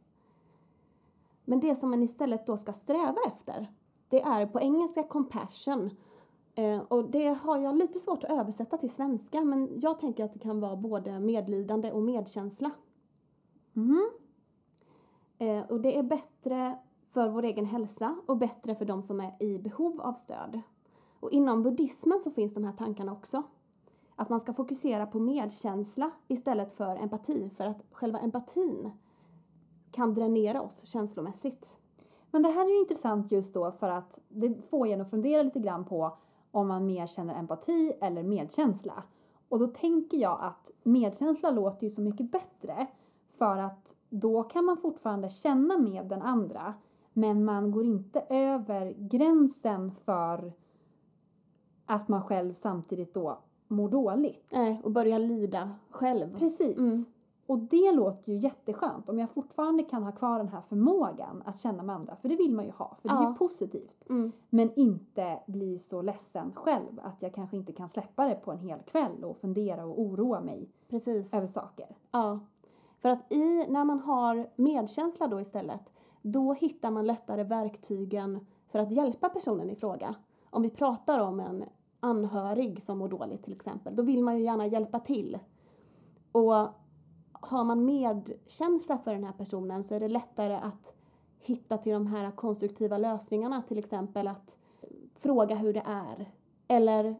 Men 1.46 1.60
det 1.60 1.76
som 1.76 1.90
man 1.90 2.04
istället 2.04 2.48
då 2.48 2.58
ska 2.58 2.74
sträva 2.74 3.18
efter 3.28 3.68
det 4.12 4.22
är 4.22 4.46
på 4.46 4.60
engelska 4.60 5.04
compassion. 5.04 5.92
Eh, 6.56 6.80
och 6.80 7.12
det 7.12 7.28
har 7.28 7.58
jag 7.58 7.78
lite 7.78 8.00
svårt 8.00 8.24
att 8.24 8.32
översätta 8.32 8.78
till 8.78 8.90
svenska 8.90 9.42
men 9.42 9.80
jag 9.80 10.00
tänker 10.00 10.26
att 10.26 10.34
det 10.34 10.40
kan 10.40 10.60
vara 10.60 10.76
både 10.76 11.20
medlidande 11.20 11.92
och 11.92 12.04
medkänsla. 12.04 12.72
Mm. 13.76 14.10
Och 15.70 15.82
det 15.82 15.98
är 15.98 16.04
bättre 16.04 16.80
för 17.10 17.30
vår 17.30 17.44
egen 17.44 17.66
hälsa 17.66 18.16
och 18.26 18.38
bättre 18.38 18.76
för 18.76 18.86
de 18.86 19.04
som 19.04 19.20
är 19.20 19.44
i 19.44 19.60
behov 19.60 20.02
av 20.02 20.14
stöd. 20.14 20.62
Och 21.20 21.32
inom 21.32 21.64
buddhismen 21.64 22.22
så 22.22 22.32
finns 22.32 22.54
de 22.54 22.64
här 22.64 22.74
tankarna 22.74 23.12
också. 23.12 23.44
Att 24.16 24.30
man 24.30 24.40
ska 24.40 24.54
fokusera 24.54 25.06
på 25.06 25.20
medkänsla 25.20 26.12
istället 26.28 26.72
för 26.72 26.96
empati 26.98 27.52
för 27.58 27.66
att 27.66 27.84
själva 27.92 28.20
empatin 28.20 28.92
kan 29.92 30.14
dränera 30.14 30.62
oss 30.62 30.86
känslomässigt. 30.86 31.78
Men 32.32 32.44
det 32.44 32.50
här 32.50 32.66
är 32.66 32.70
ju 32.70 32.80
intressant 32.80 33.32
just 33.32 33.54
då 33.54 33.72
för 33.72 33.90
att 33.90 34.20
det 34.30 34.70
får 34.70 34.88
en 34.88 35.02
att 35.02 35.10
fundera 35.10 35.44
lite 35.44 35.60
grann 35.60 35.86
på 35.86 36.18
om 36.52 36.68
man 36.68 36.86
mer 36.86 37.08
känner 37.08 37.40
empati 37.40 37.94
eller 38.02 38.24
medkänsla. 38.24 39.04
Och 39.50 39.60
då 39.60 39.68
tänker 39.68 40.18
jag 40.18 40.38
att 40.42 40.72
medkänsla 40.84 41.52
låter 41.52 41.84
ju 41.84 41.90
så 41.90 42.02
mycket 42.02 42.32
bättre 42.32 42.88
för 43.30 43.58
att 43.58 43.96
då 44.10 44.44
kan 44.44 44.66
man 44.66 44.78
fortfarande 44.78 45.30
känna 45.30 45.78
med 45.78 46.08
den 46.08 46.22
andra 46.22 46.74
Men 47.14 47.46
man 47.46 47.72
går 47.72 47.86
inte 47.86 48.26
över 48.30 48.94
gränsen 48.98 49.92
för 49.92 50.54
att 51.86 52.08
man 52.08 52.24
själv 52.24 52.54
samtidigt 52.54 53.14
då 53.14 53.40
mår 53.68 53.90
dåligt. 53.90 54.50
Nej, 54.54 54.82
och 54.84 54.92
börjar 54.92 55.20
lida 55.20 55.76
själv. 55.90 56.38
Precis. 56.38 56.78
Mm. 56.78 57.06
Och 57.46 57.60
det 57.60 57.92
låter 57.92 58.32
ju 58.32 58.38
jätteskönt 58.38 59.10
om 59.10 59.20
jag 59.20 59.30
fortfarande 59.30 59.84
kan 59.84 60.04
ha 60.04 60.12
kvar 60.12 60.38
den 60.38 60.48
här 60.48 60.62
förmågan 60.62 61.44
att 61.46 61.60
känna 61.60 61.84
med 61.84 61.96
andra, 61.96 62.16
för 62.16 62.30
det 62.30 62.36
vill 62.36 62.56
man 62.56 62.66
ju 62.66 62.72
ha, 62.72 62.96
för 63.02 63.10
det 63.10 63.16
är 63.16 63.30
ju 63.30 63.36
positivt. 63.36 64.10
Mm. 64.10 64.32
Men 64.50 64.74
inte 64.76 65.40
bli 65.48 65.80
så 65.80 66.02
ledsen 66.02 66.52
själv 66.56 67.00
att 67.04 67.22
jag 67.22 67.34
kanske 67.34 67.58
inte 67.58 67.74
kan 67.74 67.90
släppa 67.90 68.26
det 68.26 68.36
på 68.36 68.52
en 68.52 68.60
hel 68.60 68.80
kväll 68.80 69.24
och 69.24 69.38
fundera 69.38 69.86
och 69.86 70.02
oroa 70.02 70.42
mig 70.42 70.70
Precis. 70.90 71.34
över 71.34 71.48
saker. 71.48 71.96
Ja. 72.12 72.40
För 73.00 73.10
att 73.10 73.34
i, 73.34 73.66
när 73.70 73.84
man 73.86 74.00
har 74.00 74.50
medkänsla 74.56 75.28
då 75.28 75.40
istället, 75.40 75.94
då 76.22 76.54
hittar 76.54 76.92
man 76.92 77.08
lättare 77.08 77.44
verktygen 77.44 78.46
för 78.68 78.80
att 78.80 78.92
hjälpa 78.92 79.30
personen 79.30 79.70
i 79.70 79.76
fråga. 79.76 80.16
Om 80.50 80.62
vi 80.62 80.70
pratar 80.70 81.20
om 81.20 81.40
en 81.40 81.64
anhörig 82.00 82.84
som 82.84 82.98
mår 82.98 83.08
dåligt 83.08 83.44
till 83.44 83.54
exempel, 83.54 83.96
då 83.96 84.04
vill 84.04 84.24
man 84.24 84.38
ju 84.38 84.44
gärna 84.44 84.68
hjälpa 84.68 85.00
till. 85.00 85.40
Och 86.32 86.68
har 87.42 87.64
man 87.64 87.86
medkänsla 87.86 88.98
för 88.98 89.14
den 89.14 89.24
här 89.24 89.34
personen 89.34 89.84
så 89.84 89.96
är 89.96 90.00
det 90.00 90.08
lättare 90.08 90.54
att 90.54 90.94
hitta 91.40 91.78
till 91.78 91.94
de 91.94 92.08
här 92.08 92.32
konstruktiva 92.32 92.98
lösningarna, 92.98 93.62
till 93.62 93.80
exempel 93.80 94.28
att 94.28 94.58
fråga 95.16 95.56
hur 95.56 95.74
det 95.74 95.84
är. 95.86 96.32
Eller 96.68 97.16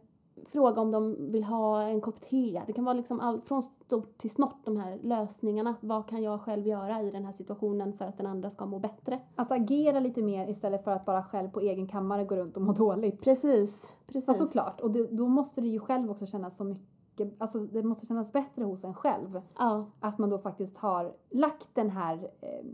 fråga 0.46 0.80
om 0.80 0.90
de 0.90 1.30
vill 1.32 1.44
ha 1.44 1.82
en 1.82 2.00
kopp 2.00 2.20
te. 2.20 2.62
Det 2.66 2.72
kan 2.72 2.84
vara 2.84 2.94
liksom 2.94 3.20
allt 3.20 3.48
från 3.48 3.62
stort 3.62 4.18
till 4.18 4.30
smått 4.30 4.60
de 4.64 4.76
här 4.76 4.98
lösningarna. 5.02 5.74
Vad 5.80 6.08
kan 6.08 6.22
jag 6.22 6.40
själv 6.40 6.66
göra 6.66 7.02
i 7.02 7.10
den 7.10 7.24
här 7.24 7.32
situationen 7.32 7.92
för 7.92 8.04
att 8.04 8.16
den 8.16 8.26
andra 8.26 8.50
ska 8.50 8.66
må 8.66 8.78
bättre? 8.78 9.20
Att 9.36 9.52
agera 9.52 10.00
lite 10.00 10.22
mer 10.22 10.48
istället 10.48 10.84
för 10.84 10.90
att 10.90 11.04
bara 11.04 11.22
själv 11.22 11.48
på 11.48 11.60
egen 11.60 11.88
kammare 11.88 12.24
gå 12.24 12.36
runt 12.36 12.56
och 12.56 12.62
må 12.62 12.72
dåligt. 12.72 13.24
Precis, 13.24 13.92
precis. 14.06 14.36
Ja, 14.40 14.46
såklart. 14.46 14.80
Och 14.80 14.90
det, 14.90 15.06
då 15.06 15.28
måste 15.28 15.60
det 15.60 15.68
ju 15.68 15.78
själv 15.78 16.10
också 16.10 16.26
kännas 16.26 16.56
så 16.56 16.76
mycket 17.20 17.42
alltså 17.42 17.58
det 17.58 17.82
måste 17.82 18.06
kännas 18.06 18.32
bättre 18.32 18.64
hos 18.64 18.84
en 18.84 18.94
själv. 18.94 19.42
Ja. 19.58 19.86
Att 20.00 20.18
man 20.18 20.30
då 20.30 20.38
faktiskt 20.38 20.76
har 20.76 21.14
lagt 21.30 21.74
den 21.74 21.90
här 21.90 22.30
eh, 22.40 22.64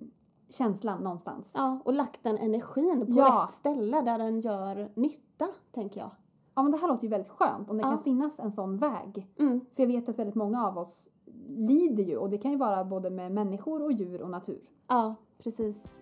känslan 0.48 1.02
någonstans. 1.02 1.52
Ja, 1.54 1.80
och 1.84 1.92
lagt 1.92 2.24
den 2.24 2.38
energin 2.38 3.06
på 3.06 3.12
ja. 3.12 3.42
rätt 3.42 3.50
ställe 3.50 4.00
där 4.00 4.18
den 4.18 4.40
gör 4.40 4.92
nytta, 4.94 5.48
tänker 5.72 6.00
jag. 6.00 6.10
Ja, 6.54 6.62
men 6.62 6.72
det 6.72 6.78
här 6.78 6.88
låter 6.88 7.04
ju 7.04 7.08
väldigt 7.08 7.32
skönt 7.32 7.70
om 7.70 7.76
det 7.76 7.82
ja. 7.82 7.88
kan 7.88 8.02
finnas 8.02 8.38
en 8.38 8.52
sån 8.52 8.76
väg. 8.76 9.26
Mm. 9.38 9.60
För 9.72 9.82
jag 9.82 9.88
vet 9.88 10.08
att 10.08 10.18
väldigt 10.18 10.34
många 10.34 10.66
av 10.66 10.78
oss 10.78 11.08
lider 11.48 12.02
ju 12.02 12.16
och 12.16 12.30
det 12.30 12.38
kan 12.38 12.50
ju 12.50 12.56
vara 12.56 12.84
både 12.84 13.10
med 13.10 13.32
människor 13.32 13.82
och 13.82 13.92
djur 13.92 14.22
och 14.22 14.30
natur. 14.30 14.62
Ja, 14.88 15.14
precis. 15.38 15.96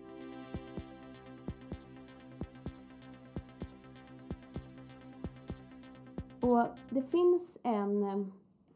Och 6.47 6.63
det 6.89 7.01
finns 7.01 7.57
en 7.63 8.03
eh, 8.03 8.25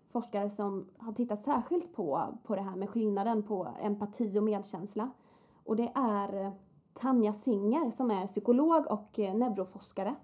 forskare 0.09 0.49
som 0.49 0.89
har 0.97 1.13
tittat 1.13 1.39
särskilt 1.39 1.93
på, 1.93 2.37
på 2.43 2.55
det 2.55 2.61
här 2.61 2.75
med 2.75 2.89
skillnaden 2.89 3.43
på 3.43 3.67
empati 3.81 4.39
och 4.39 4.43
medkänsla. 4.43 5.11
Och 5.63 5.75
det 5.75 5.91
är 5.95 6.45
eh, 6.45 6.51
Tanja 6.93 7.33
Singer 7.33 7.89
som 7.89 8.11
är 8.11 8.27
psykolog 8.27 8.91
och 8.91 9.19
eh, 9.19 9.35
neuroforskare. 9.35 10.15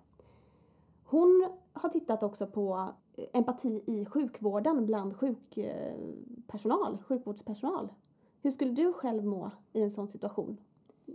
Hon 1.04 1.50
har 1.74 1.90
tittat 1.90 2.24
också 2.24 2.48
på 2.48 2.90
empati 3.34 3.84
i 3.88 4.06
sjukvården 4.06 4.86
bland 4.86 5.18
sjukpersonal, 5.18 6.98
sjukvårdspersonal. 7.08 7.94
Hur 8.42 8.52
skulle 8.52 8.72
du 8.72 8.94
själv 8.94 9.26
må 9.26 9.52
i 9.74 9.84
en 9.84 9.92
sån 9.92 10.10
situation? 10.10 10.58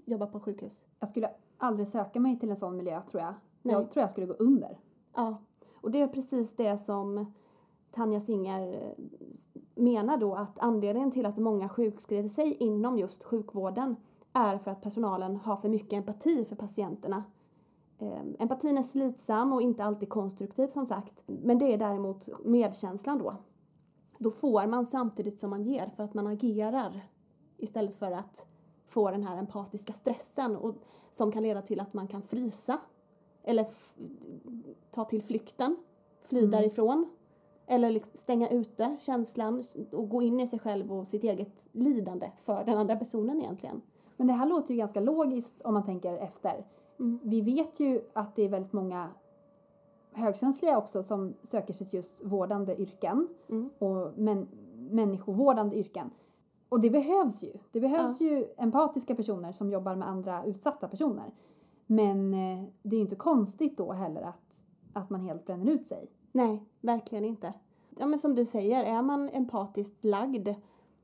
Jobba 0.04 0.26
på 0.26 0.40
sjukhus? 0.40 0.86
Jag 0.98 1.08
skulle 1.08 1.30
aldrig 1.58 1.88
söka 1.88 2.20
mig 2.20 2.38
till 2.38 2.50
en 2.50 2.56
sån 2.56 2.76
miljö 2.76 3.02
tror 3.02 3.22
jag. 3.22 3.34
Nej. 3.62 3.74
Jag 3.74 3.90
tror 3.90 4.00
jag 4.00 4.10
skulle 4.10 4.26
gå 4.26 4.34
under. 4.34 4.78
Ja, 5.14 5.36
och 5.82 5.90
det 5.90 6.00
är 6.00 6.08
precis 6.08 6.56
det 6.56 6.78
som 6.78 7.32
Tanja 7.90 8.20
Singer 8.20 8.84
eh, 8.84 8.92
menar 9.74 10.16
då 10.16 10.34
att 10.34 10.58
anledningen 10.58 11.10
till 11.10 11.26
att 11.26 11.38
många 11.38 11.68
sjukskriver 11.68 12.28
sig 12.28 12.56
inom 12.60 12.98
just 12.98 13.24
sjukvården 13.24 13.96
är 14.32 14.58
för 14.58 14.70
att 14.70 14.82
personalen 14.82 15.36
har 15.36 15.56
för 15.56 15.68
mycket 15.68 15.92
empati 15.92 16.44
för 16.44 16.56
patienterna. 16.56 17.24
Ehm, 17.98 18.36
empatin 18.38 18.78
är 18.78 18.82
slitsam 18.82 19.52
och 19.52 19.62
inte 19.62 19.84
alltid 19.84 20.08
konstruktiv 20.08 20.68
som 20.68 20.86
sagt, 20.86 21.24
men 21.26 21.58
det 21.58 21.72
är 21.72 21.78
däremot 21.78 22.44
medkänslan 22.44 23.18
då. 23.18 23.36
Då 24.18 24.30
får 24.30 24.66
man 24.66 24.86
samtidigt 24.86 25.38
som 25.38 25.50
man 25.50 25.62
ger 25.62 25.90
för 25.96 26.04
att 26.04 26.14
man 26.14 26.26
agerar 26.26 27.00
istället 27.56 27.94
för 27.94 28.12
att 28.12 28.46
få 28.86 29.10
den 29.10 29.22
här 29.22 29.36
empatiska 29.36 29.92
stressen 29.92 30.56
och, 30.56 30.74
som 31.10 31.32
kan 31.32 31.42
leda 31.42 31.62
till 31.62 31.80
att 31.80 31.92
man 31.92 32.08
kan 32.08 32.22
frysa 32.22 32.78
eller 33.44 33.66
ta 34.90 35.04
till 35.04 35.22
flykten, 35.22 35.76
fly 36.22 36.38
mm. 36.38 36.50
därifrån 36.50 37.10
eller 37.66 37.90
liksom 37.90 38.16
stänga 38.16 38.48
ute 38.48 38.96
känslan 39.00 39.64
och 39.92 40.08
gå 40.08 40.22
in 40.22 40.40
i 40.40 40.46
sig 40.46 40.58
själv 40.58 40.92
och 40.92 41.08
sitt 41.08 41.24
eget 41.24 41.68
lidande 41.72 42.30
för 42.36 42.64
den 42.64 42.78
andra 42.78 42.96
personen 42.96 43.40
egentligen. 43.40 43.82
Men 44.16 44.26
det 44.26 44.32
här 44.32 44.46
låter 44.46 44.74
ju 44.74 44.78
ganska 44.78 45.00
logiskt 45.00 45.60
om 45.60 45.74
man 45.74 45.84
tänker 45.84 46.16
efter. 46.16 46.66
Mm. 47.00 47.20
Vi 47.22 47.40
vet 47.40 47.80
ju 47.80 48.00
att 48.12 48.36
det 48.36 48.42
är 48.42 48.48
väldigt 48.48 48.72
många 48.72 49.10
högkänsliga 50.12 50.78
också 50.78 51.02
som 51.02 51.34
söker 51.42 51.72
sig 51.72 51.86
till 51.86 51.96
just 51.96 52.24
vårdande 52.24 52.76
yrken 52.76 53.28
mm. 53.48 53.70
och 53.78 54.12
men, 54.16 54.48
människovårdande 54.90 55.76
yrken. 55.76 56.10
Och 56.68 56.80
det 56.80 56.90
behövs 56.90 57.44
ju. 57.44 57.52
Det 57.72 57.80
behövs 57.80 58.20
ja. 58.20 58.26
ju 58.26 58.46
empatiska 58.56 59.14
personer 59.14 59.52
som 59.52 59.70
jobbar 59.70 59.96
med 59.96 60.08
andra 60.08 60.44
utsatta 60.44 60.88
personer. 60.88 61.34
Men 61.86 62.34
eh, 62.34 62.64
det 62.82 62.96
är 62.96 62.98
ju 62.98 63.02
inte 63.02 63.16
konstigt 63.16 63.76
då 63.76 63.92
heller 63.92 64.22
att, 64.22 64.64
att 64.92 65.10
man 65.10 65.20
helt 65.20 65.46
bränner 65.46 65.72
ut 65.72 65.86
sig. 65.86 66.10
Nej, 66.32 66.64
verkligen 66.80 67.24
inte. 67.24 67.54
Ja, 67.98 68.06
men 68.06 68.18
som 68.18 68.34
du 68.34 68.44
säger, 68.44 68.84
är 68.84 69.02
man 69.02 69.28
empatiskt 69.28 70.04
lagd 70.04 70.48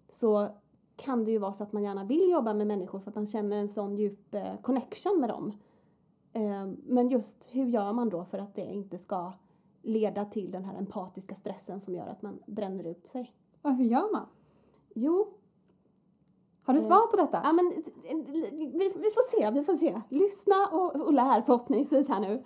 så 0.08 0.49
kan 0.97 1.25
det 1.25 1.30
ju 1.30 1.38
vara 1.38 1.52
så 1.52 1.62
att 1.62 1.73
man 1.73 1.82
gärna 1.82 2.04
vill 2.04 2.30
jobba 2.30 2.54
med 2.54 2.66
människor 2.66 3.00
för 3.00 3.11
att 3.11 3.14
man 3.14 3.26
känner 3.26 3.56
en 3.56 3.68
sån 3.68 3.97
djup 3.97 4.35
eh, 4.35 4.61
connection 4.62 5.20
med 5.20 5.28
dem. 5.28 5.52
Eh, 6.32 6.66
men 6.87 7.08
just 7.08 7.49
hur 7.52 7.66
gör 7.66 7.92
man 7.92 8.08
då 8.08 8.25
för 8.25 8.38
att 8.38 8.54
det 8.54 8.75
inte 8.75 8.99
ska 8.99 9.32
leda 9.82 10.25
till 10.25 10.50
den 10.50 10.64
här 10.64 10.78
empatiska 10.78 11.35
stressen 11.35 11.80
som 11.80 11.94
gör 11.94 12.06
att 12.06 12.23
man 12.23 12.42
bränner 12.47 12.87
ut 12.87 13.06
sig? 13.06 13.35
Ja, 13.62 13.70
hur 13.70 13.85
gör 13.85 14.12
man? 14.12 14.26
Jo, 14.94 15.38
har 16.68 16.75
du 16.75 16.80
svar 16.80 17.06
på 17.06 17.16
detta? 17.16 17.40
Ja, 17.44 17.52
men 17.52 17.72
vi, 18.32 18.92
vi 18.96 19.10
får 19.10 19.38
se, 19.38 19.50
vi 19.50 19.64
får 19.64 19.72
se. 19.72 20.00
Lyssna 20.08 20.66
och, 20.72 21.06
och 21.06 21.12
lär 21.12 21.42
förhoppningsvis 21.42 22.08
här 22.08 22.20
nu. 22.20 22.44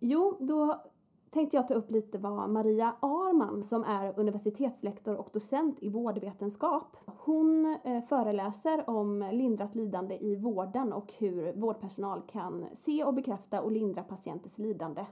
Jo, 0.00 0.36
då 0.40 0.82
tänkte 1.30 1.56
jag 1.56 1.68
ta 1.68 1.74
upp 1.74 1.90
lite 1.90 2.18
vad 2.18 2.50
Maria 2.50 2.96
Arman 3.00 3.62
som 3.62 3.84
är 3.84 4.20
universitetslektor 4.20 5.16
och 5.16 5.28
docent 5.32 5.78
i 5.80 5.90
vårdvetenskap. 5.90 6.96
Hon 7.06 7.76
eh, 7.84 8.02
föreläser 8.02 8.90
om 8.90 9.30
lindrat 9.32 9.74
lidande 9.74 10.18
i 10.20 10.36
vården 10.36 10.92
och 10.92 11.14
hur 11.18 11.52
vårdpersonal 11.52 12.22
kan 12.26 12.66
se 12.72 13.04
och 13.04 13.14
bekräfta 13.14 13.62
och 13.62 13.72
lindra 13.72 14.02
patienters 14.02 14.58
lidande. 14.58 15.06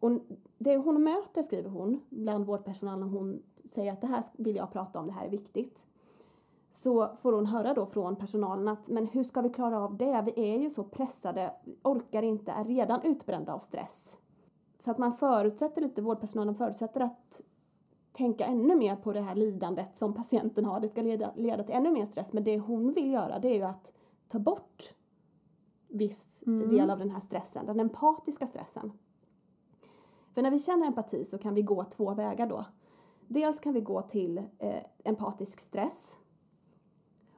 Och 0.00 0.10
det 0.58 0.76
hon 0.76 1.02
möter, 1.02 1.42
skriver 1.42 1.70
hon, 1.70 2.00
bland 2.10 2.46
vårdpersonalen, 2.46 3.08
hon 3.08 3.42
säger 3.64 3.92
att 3.92 4.00
det 4.00 4.06
här 4.06 4.24
vill 4.36 4.56
jag 4.56 4.72
prata 4.72 4.98
om, 4.98 5.06
det 5.06 5.12
här 5.12 5.26
är 5.26 5.30
viktigt 5.30 5.86
så 6.74 7.16
får 7.16 7.32
hon 7.32 7.46
höra 7.46 7.74
då 7.74 7.86
från 7.86 8.16
personalen 8.16 8.68
att 8.68 8.88
men 8.88 9.06
hur 9.06 9.22
ska 9.22 9.40
vi 9.40 9.50
klara 9.50 9.80
av 9.80 9.96
det? 9.96 10.22
Vi 10.26 10.54
är 10.54 10.62
ju 10.62 10.70
så 10.70 10.84
pressade, 10.84 11.52
orkar 11.82 12.22
inte, 12.22 12.52
är 12.52 12.64
redan 12.64 13.02
utbrända 13.02 13.54
av 13.54 13.58
stress. 13.58 14.18
Så 14.78 14.90
att 14.90 14.98
man 14.98 15.12
förutsätter 15.12 15.82
lite, 15.82 16.02
vårdpersonalen 16.02 16.54
förutsätter 16.54 17.00
att 17.00 17.42
tänka 18.12 18.44
ännu 18.44 18.76
mer 18.76 18.96
på 18.96 19.12
det 19.12 19.20
här 19.20 19.34
lidandet 19.34 19.96
som 19.96 20.14
patienten 20.14 20.64
har. 20.64 20.80
Det 20.80 20.88
ska 20.88 21.02
leda, 21.02 21.32
leda 21.36 21.62
till 21.62 21.74
ännu 21.74 21.90
mer 21.90 22.06
stress. 22.06 22.32
Men 22.32 22.44
det 22.44 22.58
hon 22.58 22.92
vill 22.92 23.12
göra 23.12 23.38
det 23.38 23.48
är 23.48 23.54
ju 23.54 23.62
att 23.62 23.92
ta 24.28 24.38
bort 24.38 24.94
viss 25.88 26.42
mm. 26.46 26.68
del 26.68 26.90
av 26.90 26.98
den 26.98 27.10
här 27.10 27.20
stressen, 27.20 27.66
den 27.66 27.80
empatiska 27.80 28.46
stressen. 28.46 28.92
För 30.32 30.42
när 30.42 30.50
vi 30.50 30.58
känner 30.58 30.86
empati 30.86 31.24
så 31.24 31.38
kan 31.38 31.54
vi 31.54 31.62
gå 31.62 31.84
två 31.84 32.14
vägar 32.14 32.46
då. 32.46 32.64
Dels 33.28 33.60
kan 33.60 33.72
vi 33.72 33.80
gå 33.80 34.02
till 34.02 34.38
eh, 34.38 34.82
empatisk 35.04 35.60
stress 35.60 36.18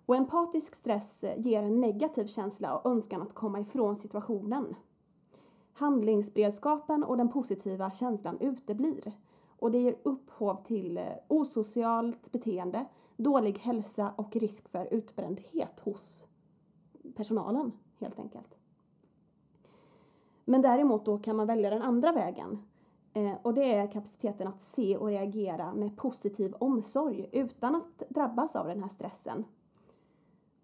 och 0.06 0.16
empatisk 0.16 0.74
stress 0.74 1.24
eh, 1.24 1.40
ger 1.40 1.62
en 1.62 1.80
negativ 1.80 2.26
känsla 2.26 2.78
och 2.78 2.90
önskan 2.90 3.22
att 3.22 3.34
komma 3.34 3.60
ifrån 3.60 3.96
situationen. 3.96 4.74
Handlingsberedskapen 5.72 7.04
och 7.04 7.16
den 7.16 7.28
positiva 7.28 7.90
känslan 7.90 8.38
uteblir 8.40 9.12
och 9.58 9.70
det 9.70 9.78
ger 9.78 9.96
upphov 10.02 10.56
till 10.56 10.98
eh, 10.98 11.04
osocialt 11.28 12.32
beteende, 12.32 12.86
dålig 13.16 13.58
hälsa 13.58 14.14
och 14.16 14.36
risk 14.36 14.68
för 14.68 14.94
utbrändhet 14.94 15.80
hos 15.80 16.26
personalen 17.16 17.72
helt 18.00 18.18
enkelt. 18.18 18.54
Men 20.44 20.62
däremot 20.62 21.04
då 21.04 21.18
kan 21.18 21.36
man 21.36 21.46
välja 21.46 21.70
den 21.70 21.82
andra 21.82 22.12
vägen 22.12 22.58
eh, 23.12 23.34
och 23.42 23.54
det 23.54 23.74
är 23.74 23.92
kapaciteten 23.92 24.48
att 24.48 24.60
se 24.60 24.96
och 24.96 25.08
reagera 25.08 25.74
med 25.74 25.96
positiv 25.96 26.54
omsorg 26.54 27.28
utan 27.32 27.74
att 27.74 28.02
drabbas 28.08 28.56
av 28.56 28.66
den 28.66 28.82
här 28.82 28.88
stressen 28.88 29.44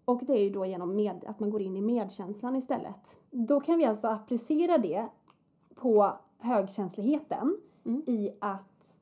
och 0.05 0.21
det 0.25 0.33
är 0.33 0.43
ju 0.43 0.49
då 0.49 0.65
genom 0.65 0.95
med, 0.95 1.25
att 1.27 1.39
man 1.39 1.49
går 1.49 1.61
in 1.61 1.77
i 1.77 1.81
medkänslan 1.81 2.55
istället. 2.55 3.19
Då 3.31 3.59
kan 3.59 3.77
vi 3.77 3.85
alltså 3.85 4.07
applicera 4.07 4.77
det 4.77 5.07
på 5.75 6.13
högkänsligheten 6.39 7.57
mm. 7.85 8.03
i 8.07 8.31
att 8.41 8.99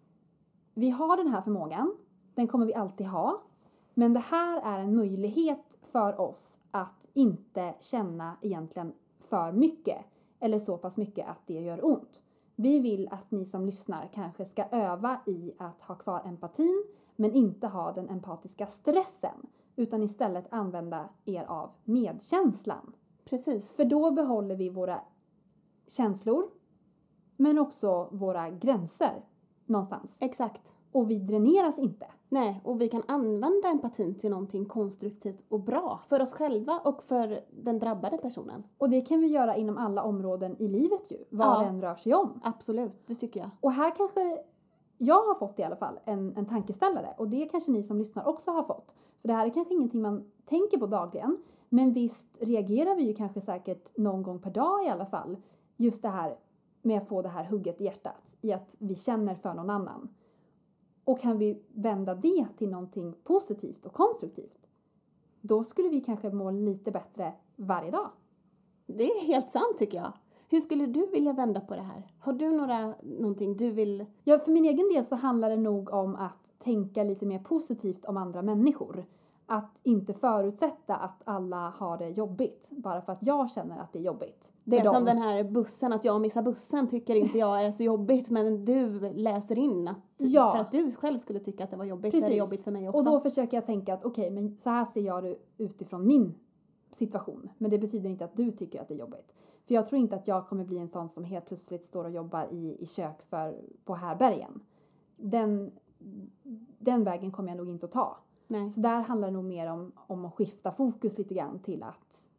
vi 0.73 0.89
har 0.89 1.17
den 1.17 1.27
här 1.27 1.41
förmågan, 1.41 1.95
den 2.35 2.47
kommer 2.47 2.65
vi 2.65 2.73
alltid 2.73 3.07
ha. 3.07 3.41
Men 3.93 4.13
det 4.13 4.19
här 4.19 4.61
är 4.61 4.79
en 4.79 4.95
möjlighet 4.95 5.77
för 5.81 6.21
oss 6.21 6.59
att 6.71 7.07
inte 7.13 7.75
känna 7.79 8.37
egentligen 8.41 8.93
för 9.19 9.51
mycket 9.51 10.05
eller 10.39 10.59
så 10.59 10.77
pass 10.77 10.97
mycket 10.97 11.29
att 11.29 11.41
det 11.45 11.61
gör 11.61 11.85
ont. 11.85 12.23
Vi 12.55 12.79
vill 12.79 13.07
att 13.11 13.31
ni 13.31 13.45
som 13.45 13.65
lyssnar 13.65 14.09
kanske 14.13 14.45
ska 14.45 14.63
öva 14.71 15.19
i 15.25 15.53
att 15.57 15.81
ha 15.81 15.95
kvar 15.95 16.21
empatin 16.25 16.85
men 17.15 17.31
inte 17.31 17.67
ha 17.67 17.91
den 17.91 18.09
empatiska 18.09 18.67
stressen 18.67 19.47
utan 19.75 20.03
istället 20.03 20.45
använda 20.49 21.09
er 21.25 21.43
av 21.43 21.71
medkänslan. 21.83 22.93
Precis. 23.25 23.75
För 23.75 23.85
då 23.85 24.11
behåller 24.11 24.55
vi 24.55 24.69
våra 24.69 25.01
känslor 25.87 26.43
men 27.37 27.59
också 27.59 28.09
våra 28.11 28.49
gränser 28.49 29.25
någonstans. 29.65 30.17
Exakt. 30.21 30.75
Och 30.91 31.09
vi 31.09 31.19
dräneras 31.19 31.79
inte. 31.79 32.05
Nej, 32.29 32.61
och 32.63 32.81
vi 32.81 32.87
kan 32.87 33.03
använda 33.07 33.67
empatin 33.67 34.15
till 34.15 34.29
någonting 34.29 34.65
konstruktivt 34.65 35.45
och 35.49 35.59
bra 35.59 36.03
för 36.07 36.21
oss 36.21 36.33
själva 36.33 36.79
och 36.85 37.03
för 37.03 37.45
den 37.63 37.79
drabbade 37.79 38.17
personen. 38.17 38.63
Och 38.77 38.89
det 38.89 39.01
kan 39.01 39.21
vi 39.21 39.27
göra 39.27 39.55
inom 39.55 39.77
alla 39.77 40.03
områden 40.03 40.55
i 40.59 40.67
livet 40.67 41.11
ju, 41.11 41.17
vad 41.29 41.47
ja. 41.47 41.59
det 41.59 41.65
än 41.65 41.81
rör 41.81 41.95
sig 41.95 42.13
om. 42.13 42.41
Absolut, 42.43 43.07
det 43.07 43.15
tycker 43.15 43.39
jag. 43.39 43.49
Och 43.61 43.71
här 43.71 43.95
kanske 43.95 44.43
jag 44.97 45.23
har 45.23 45.35
fått 45.35 45.59
i 45.59 45.63
alla 45.63 45.75
fall 45.75 45.99
en, 46.05 46.37
en 46.37 46.45
tankeställare 46.45 47.15
och 47.17 47.29
det 47.29 47.45
kanske 47.45 47.71
ni 47.71 47.83
som 47.83 47.97
lyssnar 47.97 48.27
också 48.27 48.51
har 48.51 48.63
fått. 48.63 48.95
För 49.21 49.27
det 49.27 49.33
här 49.33 49.45
är 49.45 49.49
kanske 49.49 49.73
ingenting 49.73 50.01
man 50.01 50.31
tänker 50.45 50.77
på 50.77 50.87
dagligen 50.87 51.37
men 51.69 51.93
visst 51.93 52.27
reagerar 52.39 52.95
vi 52.95 53.03
ju 53.03 53.13
kanske 53.13 53.41
säkert 53.41 53.97
någon 53.97 54.23
gång 54.23 54.39
per 54.39 54.51
dag 54.51 54.85
i 54.85 54.89
alla 54.89 55.05
fall 55.05 55.37
just 55.77 56.01
det 56.01 56.09
här 56.09 56.37
med 56.81 56.97
att 56.97 57.07
få 57.07 57.21
det 57.21 57.29
här 57.29 57.43
hugget 57.43 57.81
i 57.81 57.83
hjärtat 57.83 58.35
i 58.41 58.53
att 58.53 58.75
vi 58.79 58.95
känner 58.95 59.35
för 59.35 59.53
någon 59.53 59.69
annan. 59.69 60.09
Och 61.03 61.19
kan 61.19 61.37
vi 61.37 61.63
vända 61.73 62.15
det 62.15 62.47
till 62.57 62.69
någonting 62.69 63.13
positivt 63.23 63.85
och 63.85 63.93
konstruktivt, 63.93 64.59
då 65.41 65.63
skulle 65.63 65.89
vi 65.89 66.01
kanske 66.01 66.29
må 66.29 66.51
lite 66.51 66.91
bättre 66.91 67.33
varje 67.55 67.91
dag. 67.91 68.09
Det 68.87 69.03
är 69.03 69.25
helt 69.27 69.49
sant 69.49 69.77
tycker 69.77 69.97
jag. 69.97 70.13
Hur 70.51 70.59
skulle 70.59 70.85
du 70.85 71.07
vilja 71.07 71.33
vända 71.33 71.61
på 71.61 71.75
det 71.75 71.81
här? 71.81 72.07
Har 72.19 72.33
du 72.33 72.49
några, 72.49 72.93
någonting 73.01 73.57
du 73.57 73.71
vill? 73.71 74.05
Ja, 74.23 74.37
för 74.37 74.51
min 74.51 74.65
egen 74.65 74.89
del 74.93 75.05
så 75.05 75.15
handlar 75.15 75.49
det 75.49 75.57
nog 75.57 75.93
om 75.93 76.15
att 76.15 76.51
tänka 76.57 77.03
lite 77.03 77.25
mer 77.25 77.39
positivt 77.39 78.05
om 78.05 78.17
andra 78.17 78.41
människor 78.41 79.05
att 79.45 79.79
inte 79.83 80.13
förutsätta 80.13 80.95
att 80.95 81.21
alla 81.25 81.69
har 81.69 81.97
det 81.97 82.09
jobbigt 82.09 82.69
bara 82.71 83.01
för 83.01 83.13
att 83.13 83.25
jag 83.25 83.51
känner 83.51 83.79
att 83.79 83.93
det 83.93 83.99
är 83.99 84.03
jobbigt. 84.03 84.53
Det 84.63 84.77
är 84.77 84.85
som 84.85 85.05
den 85.05 85.17
här 85.17 85.43
bussen, 85.43 85.93
att 85.93 86.05
jag 86.05 86.21
missar 86.21 86.41
bussen 86.41 86.87
tycker 86.87 87.15
inte 87.15 87.37
jag 87.37 87.65
är 87.65 87.71
så 87.71 87.83
jobbigt 87.83 88.29
men 88.29 88.65
du 88.65 88.99
läser 88.99 89.59
in 89.59 89.87
att 89.87 89.97
ja. 90.17 90.51
för 90.51 90.59
att 90.59 90.71
du 90.71 90.91
själv 90.91 91.17
skulle 91.17 91.39
tycka 91.39 91.63
att 91.63 91.69
det 91.69 91.77
var 91.77 91.85
jobbigt 91.85 92.11
Precis. 92.11 92.19
så 92.19 92.25
är 92.25 92.31
det 92.31 92.37
jobbigt 92.37 92.63
för 92.63 92.71
mig 92.71 92.89
också. 92.89 92.97
Och 92.97 93.05
då 93.05 93.19
försöker 93.19 93.57
jag 93.57 93.65
tänka 93.65 93.93
att 93.93 94.05
okej, 94.05 94.31
okay, 94.31 94.41
men 94.41 94.57
så 94.57 94.69
här 94.69 94.85
ser 94.85 95.01
jag 95.01 95.23
det 95.23 95.35
utifrån 95.57 96.07
min 96.07 96.33
situation. 96.91 97.49
Men 97.57 97.71
det 97.71 97.79
betyder 97.79 98.09
inte 98.09 98.25
att 98.25 98.35
du 98.35 98.51
tycker 98.51 98.81
att 98.81 98.87
det 98.87 98.93
är 98.93 98.99
jobbigt. 98.99 99.33
För 99.71 99.75
jag 99.75 99.87
tror 99.87 99.99
inte 99.99 100.15
att 100.15 100.27
jag 100.27 100.47
kommer 100.47 100.63
bli 100.63 100.77
en 100.77 100.87
sån 100.87 101.09
som 101.09 101.23
helt 101.23 101.45
plötsligt 101.45 101.85
står 101.85 102.03
och 102.03 102.11
jobbar 102.11 102.47
i, 102.51 102.77
i 102.79 102.85
kök 102.85 103.21
för, 103.21 103.61
på 103.85 103.95
härbergen. 103.95 104.63
Den, 105.17 105.71
den 106.79 107.03
vägen 107.03 107.31
kommer 107.31 107.49
jag 107.49 107.57
nog 107.57 107.69
inte 107.69 107.85
att 107.85 107.91
ta. 107.91 108.17
Nej. 108.47 108.71
Så 108.71 108.81
där 108.81 109.01
handlar 109.01 109.27
det 109.27 109.33
nog 109.33 109.43
mer 109.43 109.71
om, 109.71 109.91
om 109.95 110.25
att 110.25 110.33
skifta 110.33 110.71
fokus 110.71 111.17
lite 111.17 111.33
grann 111.33 111.59
till 111.59 111.83
att 111.83 112.29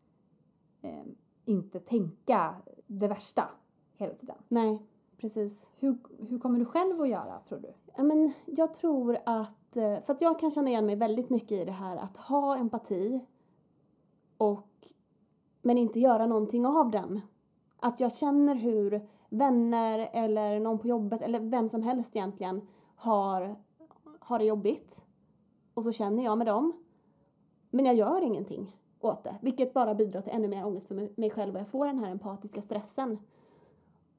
eh, 0.83 1.05
inte 1.45 1.81
tänka 1.81 2.55
det 2.87 3.09
värsta 3.09 3.51
hela 3.97 4.15
tiden. 4.15 4.37
Nej, 4.49 4.83
precis. 5.19 5.73
Hur, 5.77 5.97
hur 6.29 6.39
kommer 6.39 6.59
du 6.59 6.65
själv 6.65 7.01
att 7.01 7.09
göra, 7.09 7.41
tror 7.41 7.59
du? 7.59 7.73
Ja, 7.97 8.03
men 8.03 8.33
jag 8.47 8.75
tror 8.75 9.18
att, 9.27 9.77
eh, 9.77 10.01
för 10.01 10.12
att 10.12 10.21
jag 10.21 10.40
kan 10.40 10.51
känna 10.51 10.68
igen 10.68 10.87
mig 10.87 10.97
väldigt 10.97 11.31
mycket 11.31 11.53
i 11.53 11.64
det 11.64 11.73
här 11.73 11.97
att 11.97 12.16
ha 12.16 12.57
empati 12.57 13.27
och 14.37 14.68
men 15.62 15.79
inte 15.79 16.01
göra 16.01 16.27
någonting 16.27 16.66
av 16.66 16.90
den. 16.90 17.20
Att 17.77 18.01
jag 18.01 18.12
känner 18.12 18.55
hur 18.55 19.09
vänner 19.29 20.09
eller 20.12 20.61
någon 20.61 20.79
på 20.79 20.88
jobbet 20.88 21.22
eller 21.22 21.40
vem 21.40 21.68
som 21.68 21.83
helst 21.83 22.16
egentligen 22.16 22.68
har, 22.96 23.57
har 24.20 24.38
det 24.38 24.44
jobbigt 24.44 25.05
och 25.75 25.85
så 25.85 25.92
känner 25.92 26.25
jag 26.25 26.38
med 26.38 26.46
dem. 26.46 26.72
Men 27.70 27.85
jag 27.85 27.94
gör 27.94 28.22
ingenting 28.22 28.77
åt 29.01 29.25
det, 29.25 29.37
vilket 29.42 29.75
bara 29.75 29.94
bidrar 29.94 30.20
till 30.20 30.33
ännu 30.33 30.48
mer 30.48 30.66
ångest 30.66 30.88
för 30.88 31.20
mig 31.20 31.31
själv 31.31 31.55
och 31.55 31.61
jag 31.61 31.68
får 31.68 31.87
den 31.87 31.98
här 31.98 32.11
empatiska 32.11 32.62
stressen. 32.62 33.18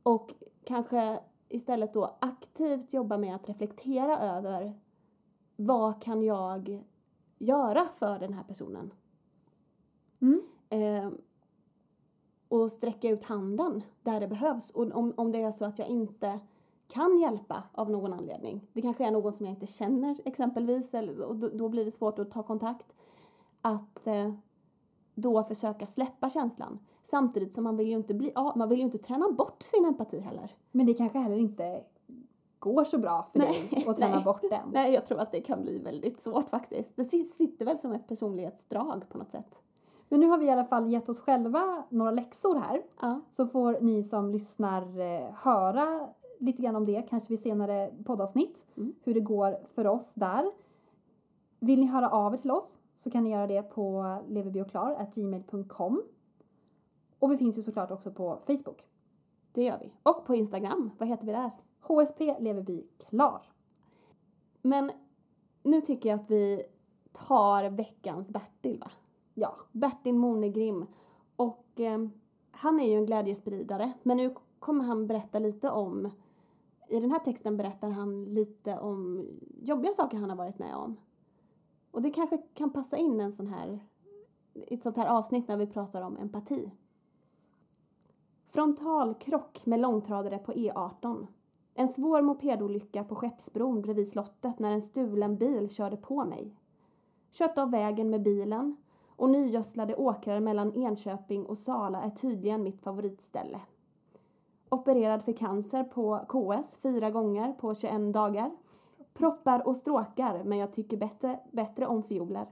Och 0.04 0.34
kanske 0.64 1.20
istället 1.50 1.94
då 1.94 2.18
aktivt 2.22 2.94
jobba 2.94 3.18
med 3.18 3.36
att 3.36 3.50
reflektera 3.50 4.20
över 4.20 4.80
vad 5.56 6.02
kan 6.02 6.24
jag 6.24 6.84
göra 7.40 7.86
för 7.86 8.20
den 8.20 8.34
här 8.34 8.44
personen? 8.44 8.94
Mm. 10.22 10.42
Eh, 10.70 11.12
och 12.54 12.72
sträcka 12.72 13.10
ut 13.10 13.24
handen 13.24 13.82
där 14.04 14.20
det 14.20 14.28
behövs. 14.28 14.70
Och 14.70 14.92
om, 14.92 15.14
om 15.18 15.32
det 15.32 15.42
är 15.42 15.52
så 15.52 15.66
att 15.66 15.80
jag 15.80 15.88
inte 15.88 16.40
kan 16.88 17.18
hjälpa 17.18 17.64
av 17.72 17.92
någon 17.92 18.14
anledning. 18.14 18.68
Det 18.74 18.82
kanske 18.82 19.08
är 19.08 19.12
någon 19.12 19.34
som 19.34 19.46
jag 19.46 19.54
inte 19.54 19.68
känner 19.68 20.18
exempelvis 20.26 20.94
eller, 20.94 21.22
och 21.22 21.36
då, 21.36 21.50
då 21.50 21.70
blir 21.70 21.86
det 21.86 21.92
svårt 21.92 22.20
att 22.20 22.32
ta 22.32 22.44
kontakt. 22.44 22.96
Att 23.62 24.08
eh, 24.08 24.34
då 25.16 25.44
försöka 25.44 25.88
släppa 25.88 26.30
känslan. 26.30 26.80
Samtidigt 27.04 27.54
som 27.54 27.64
man 27.64 27.78
vill 27.78 27.88
ju 27.88 27.96
inte 27.96 28.14
bli, 28.14 28.32
ja, 28.36 28.54
man 28.56 28.70
vill 28.70 28.80
ju 28.80 28.86
inte 28.86 28.98
träna 28.98 29.32
bort 29.32 29.64
sin 29.64 29.86
empati 29.86 30.20
heller. 30.20 30.52
Men 30.72 30.86
det 30.86 30.94
kanske 30.94 31.18
heller 31.18 31.38
inte 31.38 31.84
går 32.60 32.84
så 32.84 32.98
bra 32.98 33.28
för 33.32 33.40
nej, 33.40 33.68
dig 33.72 33.86
att 33.88 33.98
träna 33.98 34.16
nej. 34.16 34.24
bort 34.24 34.42
den. 34.50 34.70
Nej, 34.74 34.94
jag 34.94 35.06
tror 35.06 35.20
att 35.20 35.32
det 35.32 35.42
kan 35.42 35.62
bli 35.62 35.80
väldigt 35.80 36.22
svårt 36.22 36.50
faktiskt. 36.50 36.96
Det 36.96 37.06
sitter 37.06 37.66
väl 37.66 37.80
som 37.80 37.92
ett 37.92 38.08
personlighetsdrag 38.08 39.10
på 39.10 39.18
något 39.18 39.32
sätt. 39.32 39.64
Men 40.10 40.20
nu 40.20 40.28
har 40.28 40.38
vi 40.38 40.46
i 40.46 40.50
alla 40.50 40.66
fall 40.66 40.90
gett 40.90 41.10
oss 41.10 41.22
själva 41.22 41.84
några 41.90 42.12
läxor 42.12 42.56
här. 42.56 42.84
Ja. 43.02 43.22
Så 43.32 43.48
får 43.48 43.78
ni 43.82 44.04
som 44.04 44.30
lyssnar 44.30 45.00
eh, 45.00 45.34
höra 45.36 46.10
lite 46.40 46.62
grann 46.62 46.76
om 46.76 46.86
det, 46.86 47.10
kanske 47.10 47.30
vid 47.30 47.40
senare 47.40 47.92
poddavsnitt, 48.06 48.66
mm. 48.78 48.96
hur 49.04 49.14
det 49.14 49.20
går 49.20 49.58
för 49.76 49.88
oss 49.88 50.14
där. 50.14 50.52
Vill 51.60 51.80
ni 51.80 51.86
höra 51.86 52.10
av 52.10 52.34
er 52.34 52.38
till 52.38 52.52
oss 52.52 52.80
så 52.96 53.12
kan 53.12 53.24
ni 53.24 53.32
göra 53.32 53.48
det 53.48 53.62
på 53.62 54.18
leverbioklar.gmail.com 54.28 56.04
och 57.20 57.32
vi 57.32 57.38
finns 57.38 57.58
ju 57.58 57.62
såklart 57.62 57.92
också 57.92 58.12
på 58.12 58.40
Facebook. 58.48 58.88
Det 59.52 59.64
gör 59.64 59.80
vi. 59.80 59.94
Och 60.04 60.26
på 60.26 60.36
Instagram. 60.36 60.92
Vad 60.98 61.10
heter 61.10 61.26
vi 61.26 61.32
där? 61.32 61.52
HSP 61.82 62.36
Leverby 62.40 62.88
Klar. 63.10 63.42
Men 64.62 64.92
nu 65.64 65.82
tycker 65.82 66.10
jag 66.10 66.20
att 66.20 66.32
vi 66.32 66.64
tar 67.12 67.70
veckans 67.70 68.30
Bertil, 68.30 68.80
va? 68.80 68.92
Ja. 69.34 69.56
Bertil 69.72 70.16
Monegrim. 70.16 70.86
Och 71.36 71.80
eh, 71.80 72.08
han 72.52 72.80
är 72.80 72.92
ju 72.92 72.98
en 72.98 73.06
glädjespridare, 73.06 73.94
men 74.04 74.18
nu 74.18 74.36
kommer 74.60 74.84
han 74.84 75.08
berätta 75.08 75.40
lite 75.40 75.70
om 75.70 76.12
i 76.94 77.00
den 77.00 77.12
här 77.12 77.20
texten 77.20 77.58
berättar 77.58 77.90
han 77.90 78.26
lite 78.26 78.80
om 78.80 79.28
jobbiga 79.62 79.94
saker 79.94 80.18
han 80.18 80.30
har 80.30 80.38
varit 80.38 80.60
med 80.60 80.76
om. 80.76 80.98
Och 81.92 82.02
det 82.02 82.10
kanske 82.10 82.38
kan 82.38 82.74
passa 82.74 82.98
in 82.98 83.20
en 83.20 83.32
sån 83.32 83.48
här, 83.48 83.80
ett 84.54 84.84
sånt 84.84 84.98
här 84.98 85.18
avsnitt 85.18 85.48
när 85.48 85.58
vi 85.58 85.68
pratar 85.68 86.02
om 86.02 86.18
empati. 86.18 86.72
Frontalkrock 88.48 89.66
med 89.66 89.80
långtradare 89.80 90.38
på 90.38 90.52
E18. 90.52 91.28
En 91.74 91.88
svår 91.88 92.22
mopedolycka 92.22 93.04
på 93.04 93.16
Skeppsbron 93.16 93.82
bredvid 93.82 94.10
slottet 94.10 94.60
när 94.60 94.72
en 94.72 94.82
stulen 94.82 95.38
bil 95.38 95.70
körde 95.70 95.98
på 95.98 96.26
mig. 96.26 96.56
Kört 97.32 97.58
av 97.58 97.72
vägen 97.72 98.10
med 98.10 98.24
bilen 98.24 98.76
och 99.16 99.30
nygödslade 99.30 99.96
åkrar 99.96 100.40
mellan 100.40 100.74
Enköping 100.74 101.46
och 101.46 101.58
Sala 101.58 102.02
är 102.02 102.10
tydligen 102.10 102.64
mitt 102.64 102.84
favoritställe. 102.84 103.60
Opererad 104.70 105.24
för 105.24 105.34
cancer 105.34 105.84
på 105.84 106.26
KS 106.28 106.80
fyra 106.80 107.12
gånger 107.12 107.54
på 107.54 107.76
21 107.76 108.14
dagar. 108.14 108.52
Proppar 109.14 109.68
och 109.68 109.78
stråkar, 109.78 110.44
men 110.44 110.58
jag 110.58 110.74
tycker 110.74 110.98
bättre, 110.98 111.40
bättre 111.52 111.88
om 111.88 112.04
fioler. 112.04 112.48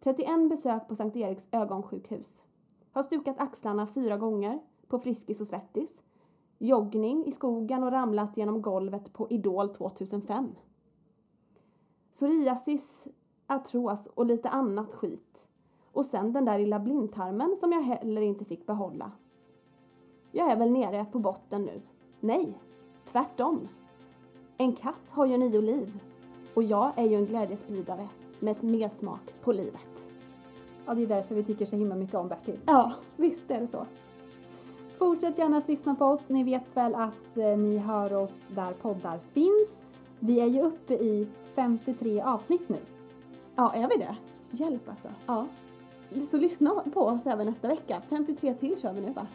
31 0.00 0.50
besök 0.50 0.88
på 0.88 0.96
Sankt 0.96 1.16
Eriks 1.16 1.48
ögonsjukhus. 1.52 2.44
Har 2.92 3.02
stukat 3.02 3.40
axlarna 3.40 3.86
fyra 3.86 4.16
gånger 4.16 4.60
på 4.88 4.98
Friskis 4.98 5.40
och 5.40 5.46
Svettis. 5.46 6.02
Joggning 6.58 7.26
i 7.26 7.32
skogen 7.32 7.84
och 7.84 7.92
ramlat 7.92 8.36
genom 8.36 8.62
golvet 8.62 9.12
på 9.12 9.28
Idol 9.30 9.68
2005. 9.68 10.54
Psoriasis, 12.12 13.08
artros 13.46 14.06
och 14.06 14.26
lite 14.26 14.48
annat 14.48 14.94
skit. 14.94 15.49
Och 15.92 16.04
sen 16.04 16.32
den 16.32 16.44
där 16.44 16.58
lilla 16.58 16.80
blindtarmen 16.80 17.56
som 17.56 17.72
jag 17.72 17.82
heller 17.82 18.22
inte 18.22 18.44
fick 18.44 18.66
behålla. 18.66 19.12
Jag 20.32 20.52
är 20.52 20.56
väl 20.56 20.70
nere 20.70 21.04
på 21.04 21.18
botten 21.18 21.62
nu. 21.62 21.82
Nej, 22.20 22.60
tvärtom. 23.04 23.68
En 24.58 24.72
katt 24.72 25.10
har 25.10 25.26
ju 25.26 25.38
nio 25.38 25.60
liv 25.60 26.00
och 26.54 26.62
jag 26.62 26.92
är 26.96 27.04
ju 27.04 27.16
en 27.16 27.26
glädjespridare 27.26 28.08
med 28.40 28.64
mer 28.64 28.88
smak 28.88 29.34
på 29.42 29.52
livet. 29.52 30.10
Ja, 30.86 30.94
det 30.94 31.02
är 31.02 31.06
därför 31.06 31.34
vi 31.34 31.44
tycker 31.44 31.66
så 31.66 31.76
himla 31.76 31.94
mycket 31.94 32.14
om 32.14 32.28
Bertil. 32.28 32.60
Ja, 32.66 32.92
visst 33.16 33.50
är 33.50 33.60
det 33.60 33.66
så. 33.66 33.86
Fortsätt 34.98 35.38
gärna 35.38 35.56
att 35.56 35.68
lyssna 35.68 35.94
på 35.94 36.04
oss. 36.04 36.28
Ni 36.28 36.44
vet 36.44 36.76
väl 36.76 36.94
att 36.94 37.36
eh, 37.36 37.58
ni 37.58 37.78
hör 37.78 38.12
oss 38.12 38.48
där 38.54 38.72
poddar 38.72 39.18
finns. 39.18 39.84
Vi 40.18 40.40
är 40.40 40.46
ju 40.46 40.62
uppe 40.62 40.94
i 40.94 41.28
53 41.54 42.20
avsnitt 42.20 42.68
nu. 42.68 42.78
Ja, 43.56 43.72
är 43.74 43.88
vi 43.88 43.96
det? 43.96 44.16
Hjälp 44.50 44.88
alltså. 44.88 45.08
Ja. 45.26 45.46
Så 46.18 46.38
lyssna 46.38 46.70
på 46.70 47.00
oss 47.00 47.26
även 47.26 47.46
nästa 47.46 47.68
vecka. 47.68 48.02
53 48.08 48.54
till 48.54 48.80
kör 48.80 48.92
vi 48.92 49.00
nu 49.00 49.12
va? 49.12 49.26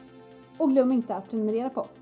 Och 0.57 0.71
glöm 0.71 0.91
inte 0.91 1.15
att 1.15 1.29
prenumerera 1.29 1.69
på 1.69 1.81
oss. 1.81 1.99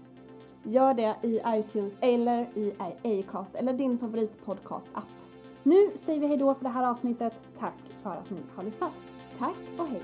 Gör 0.63 0.93
det 0.93 1.15
i 1.21 1.41
iTunes 1.47 1.97
eller 2.01 2.47
i 2.57 2.73
Acast 3.03 3.55
eller 3.55 3.73
din 3.73 3.97
favoritpodcast-app. 3.97 5.07
Nu 5.63 5.91
säger 5.95 6.19
vi 6.19 6.27
hejdå 6.27 6.53
för 6.53 6.63
det 6.63 6.69
här 6.69 6.87
avsnittet. 6.87 7.33
Tack 7.59 7.77
för 8.01 8.09
att 8.09 8.29
ni 8.29 8.37
har 8.55 8.63
lyssnat. 8.63 8.91
Tack 9.37 9.55
och 9.77 9.87
hej. 9.87 10.01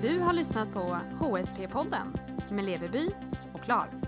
Du 0.00 0.18
har 0.20 0.32
lyssnat 0.32 0.72
på 0.72 0.98
HSP-podden 1.20 2.18
med 2.50 2.64
Leveby 2.64 3.10
och 3.54 3.60
Klar. 3.60 3.99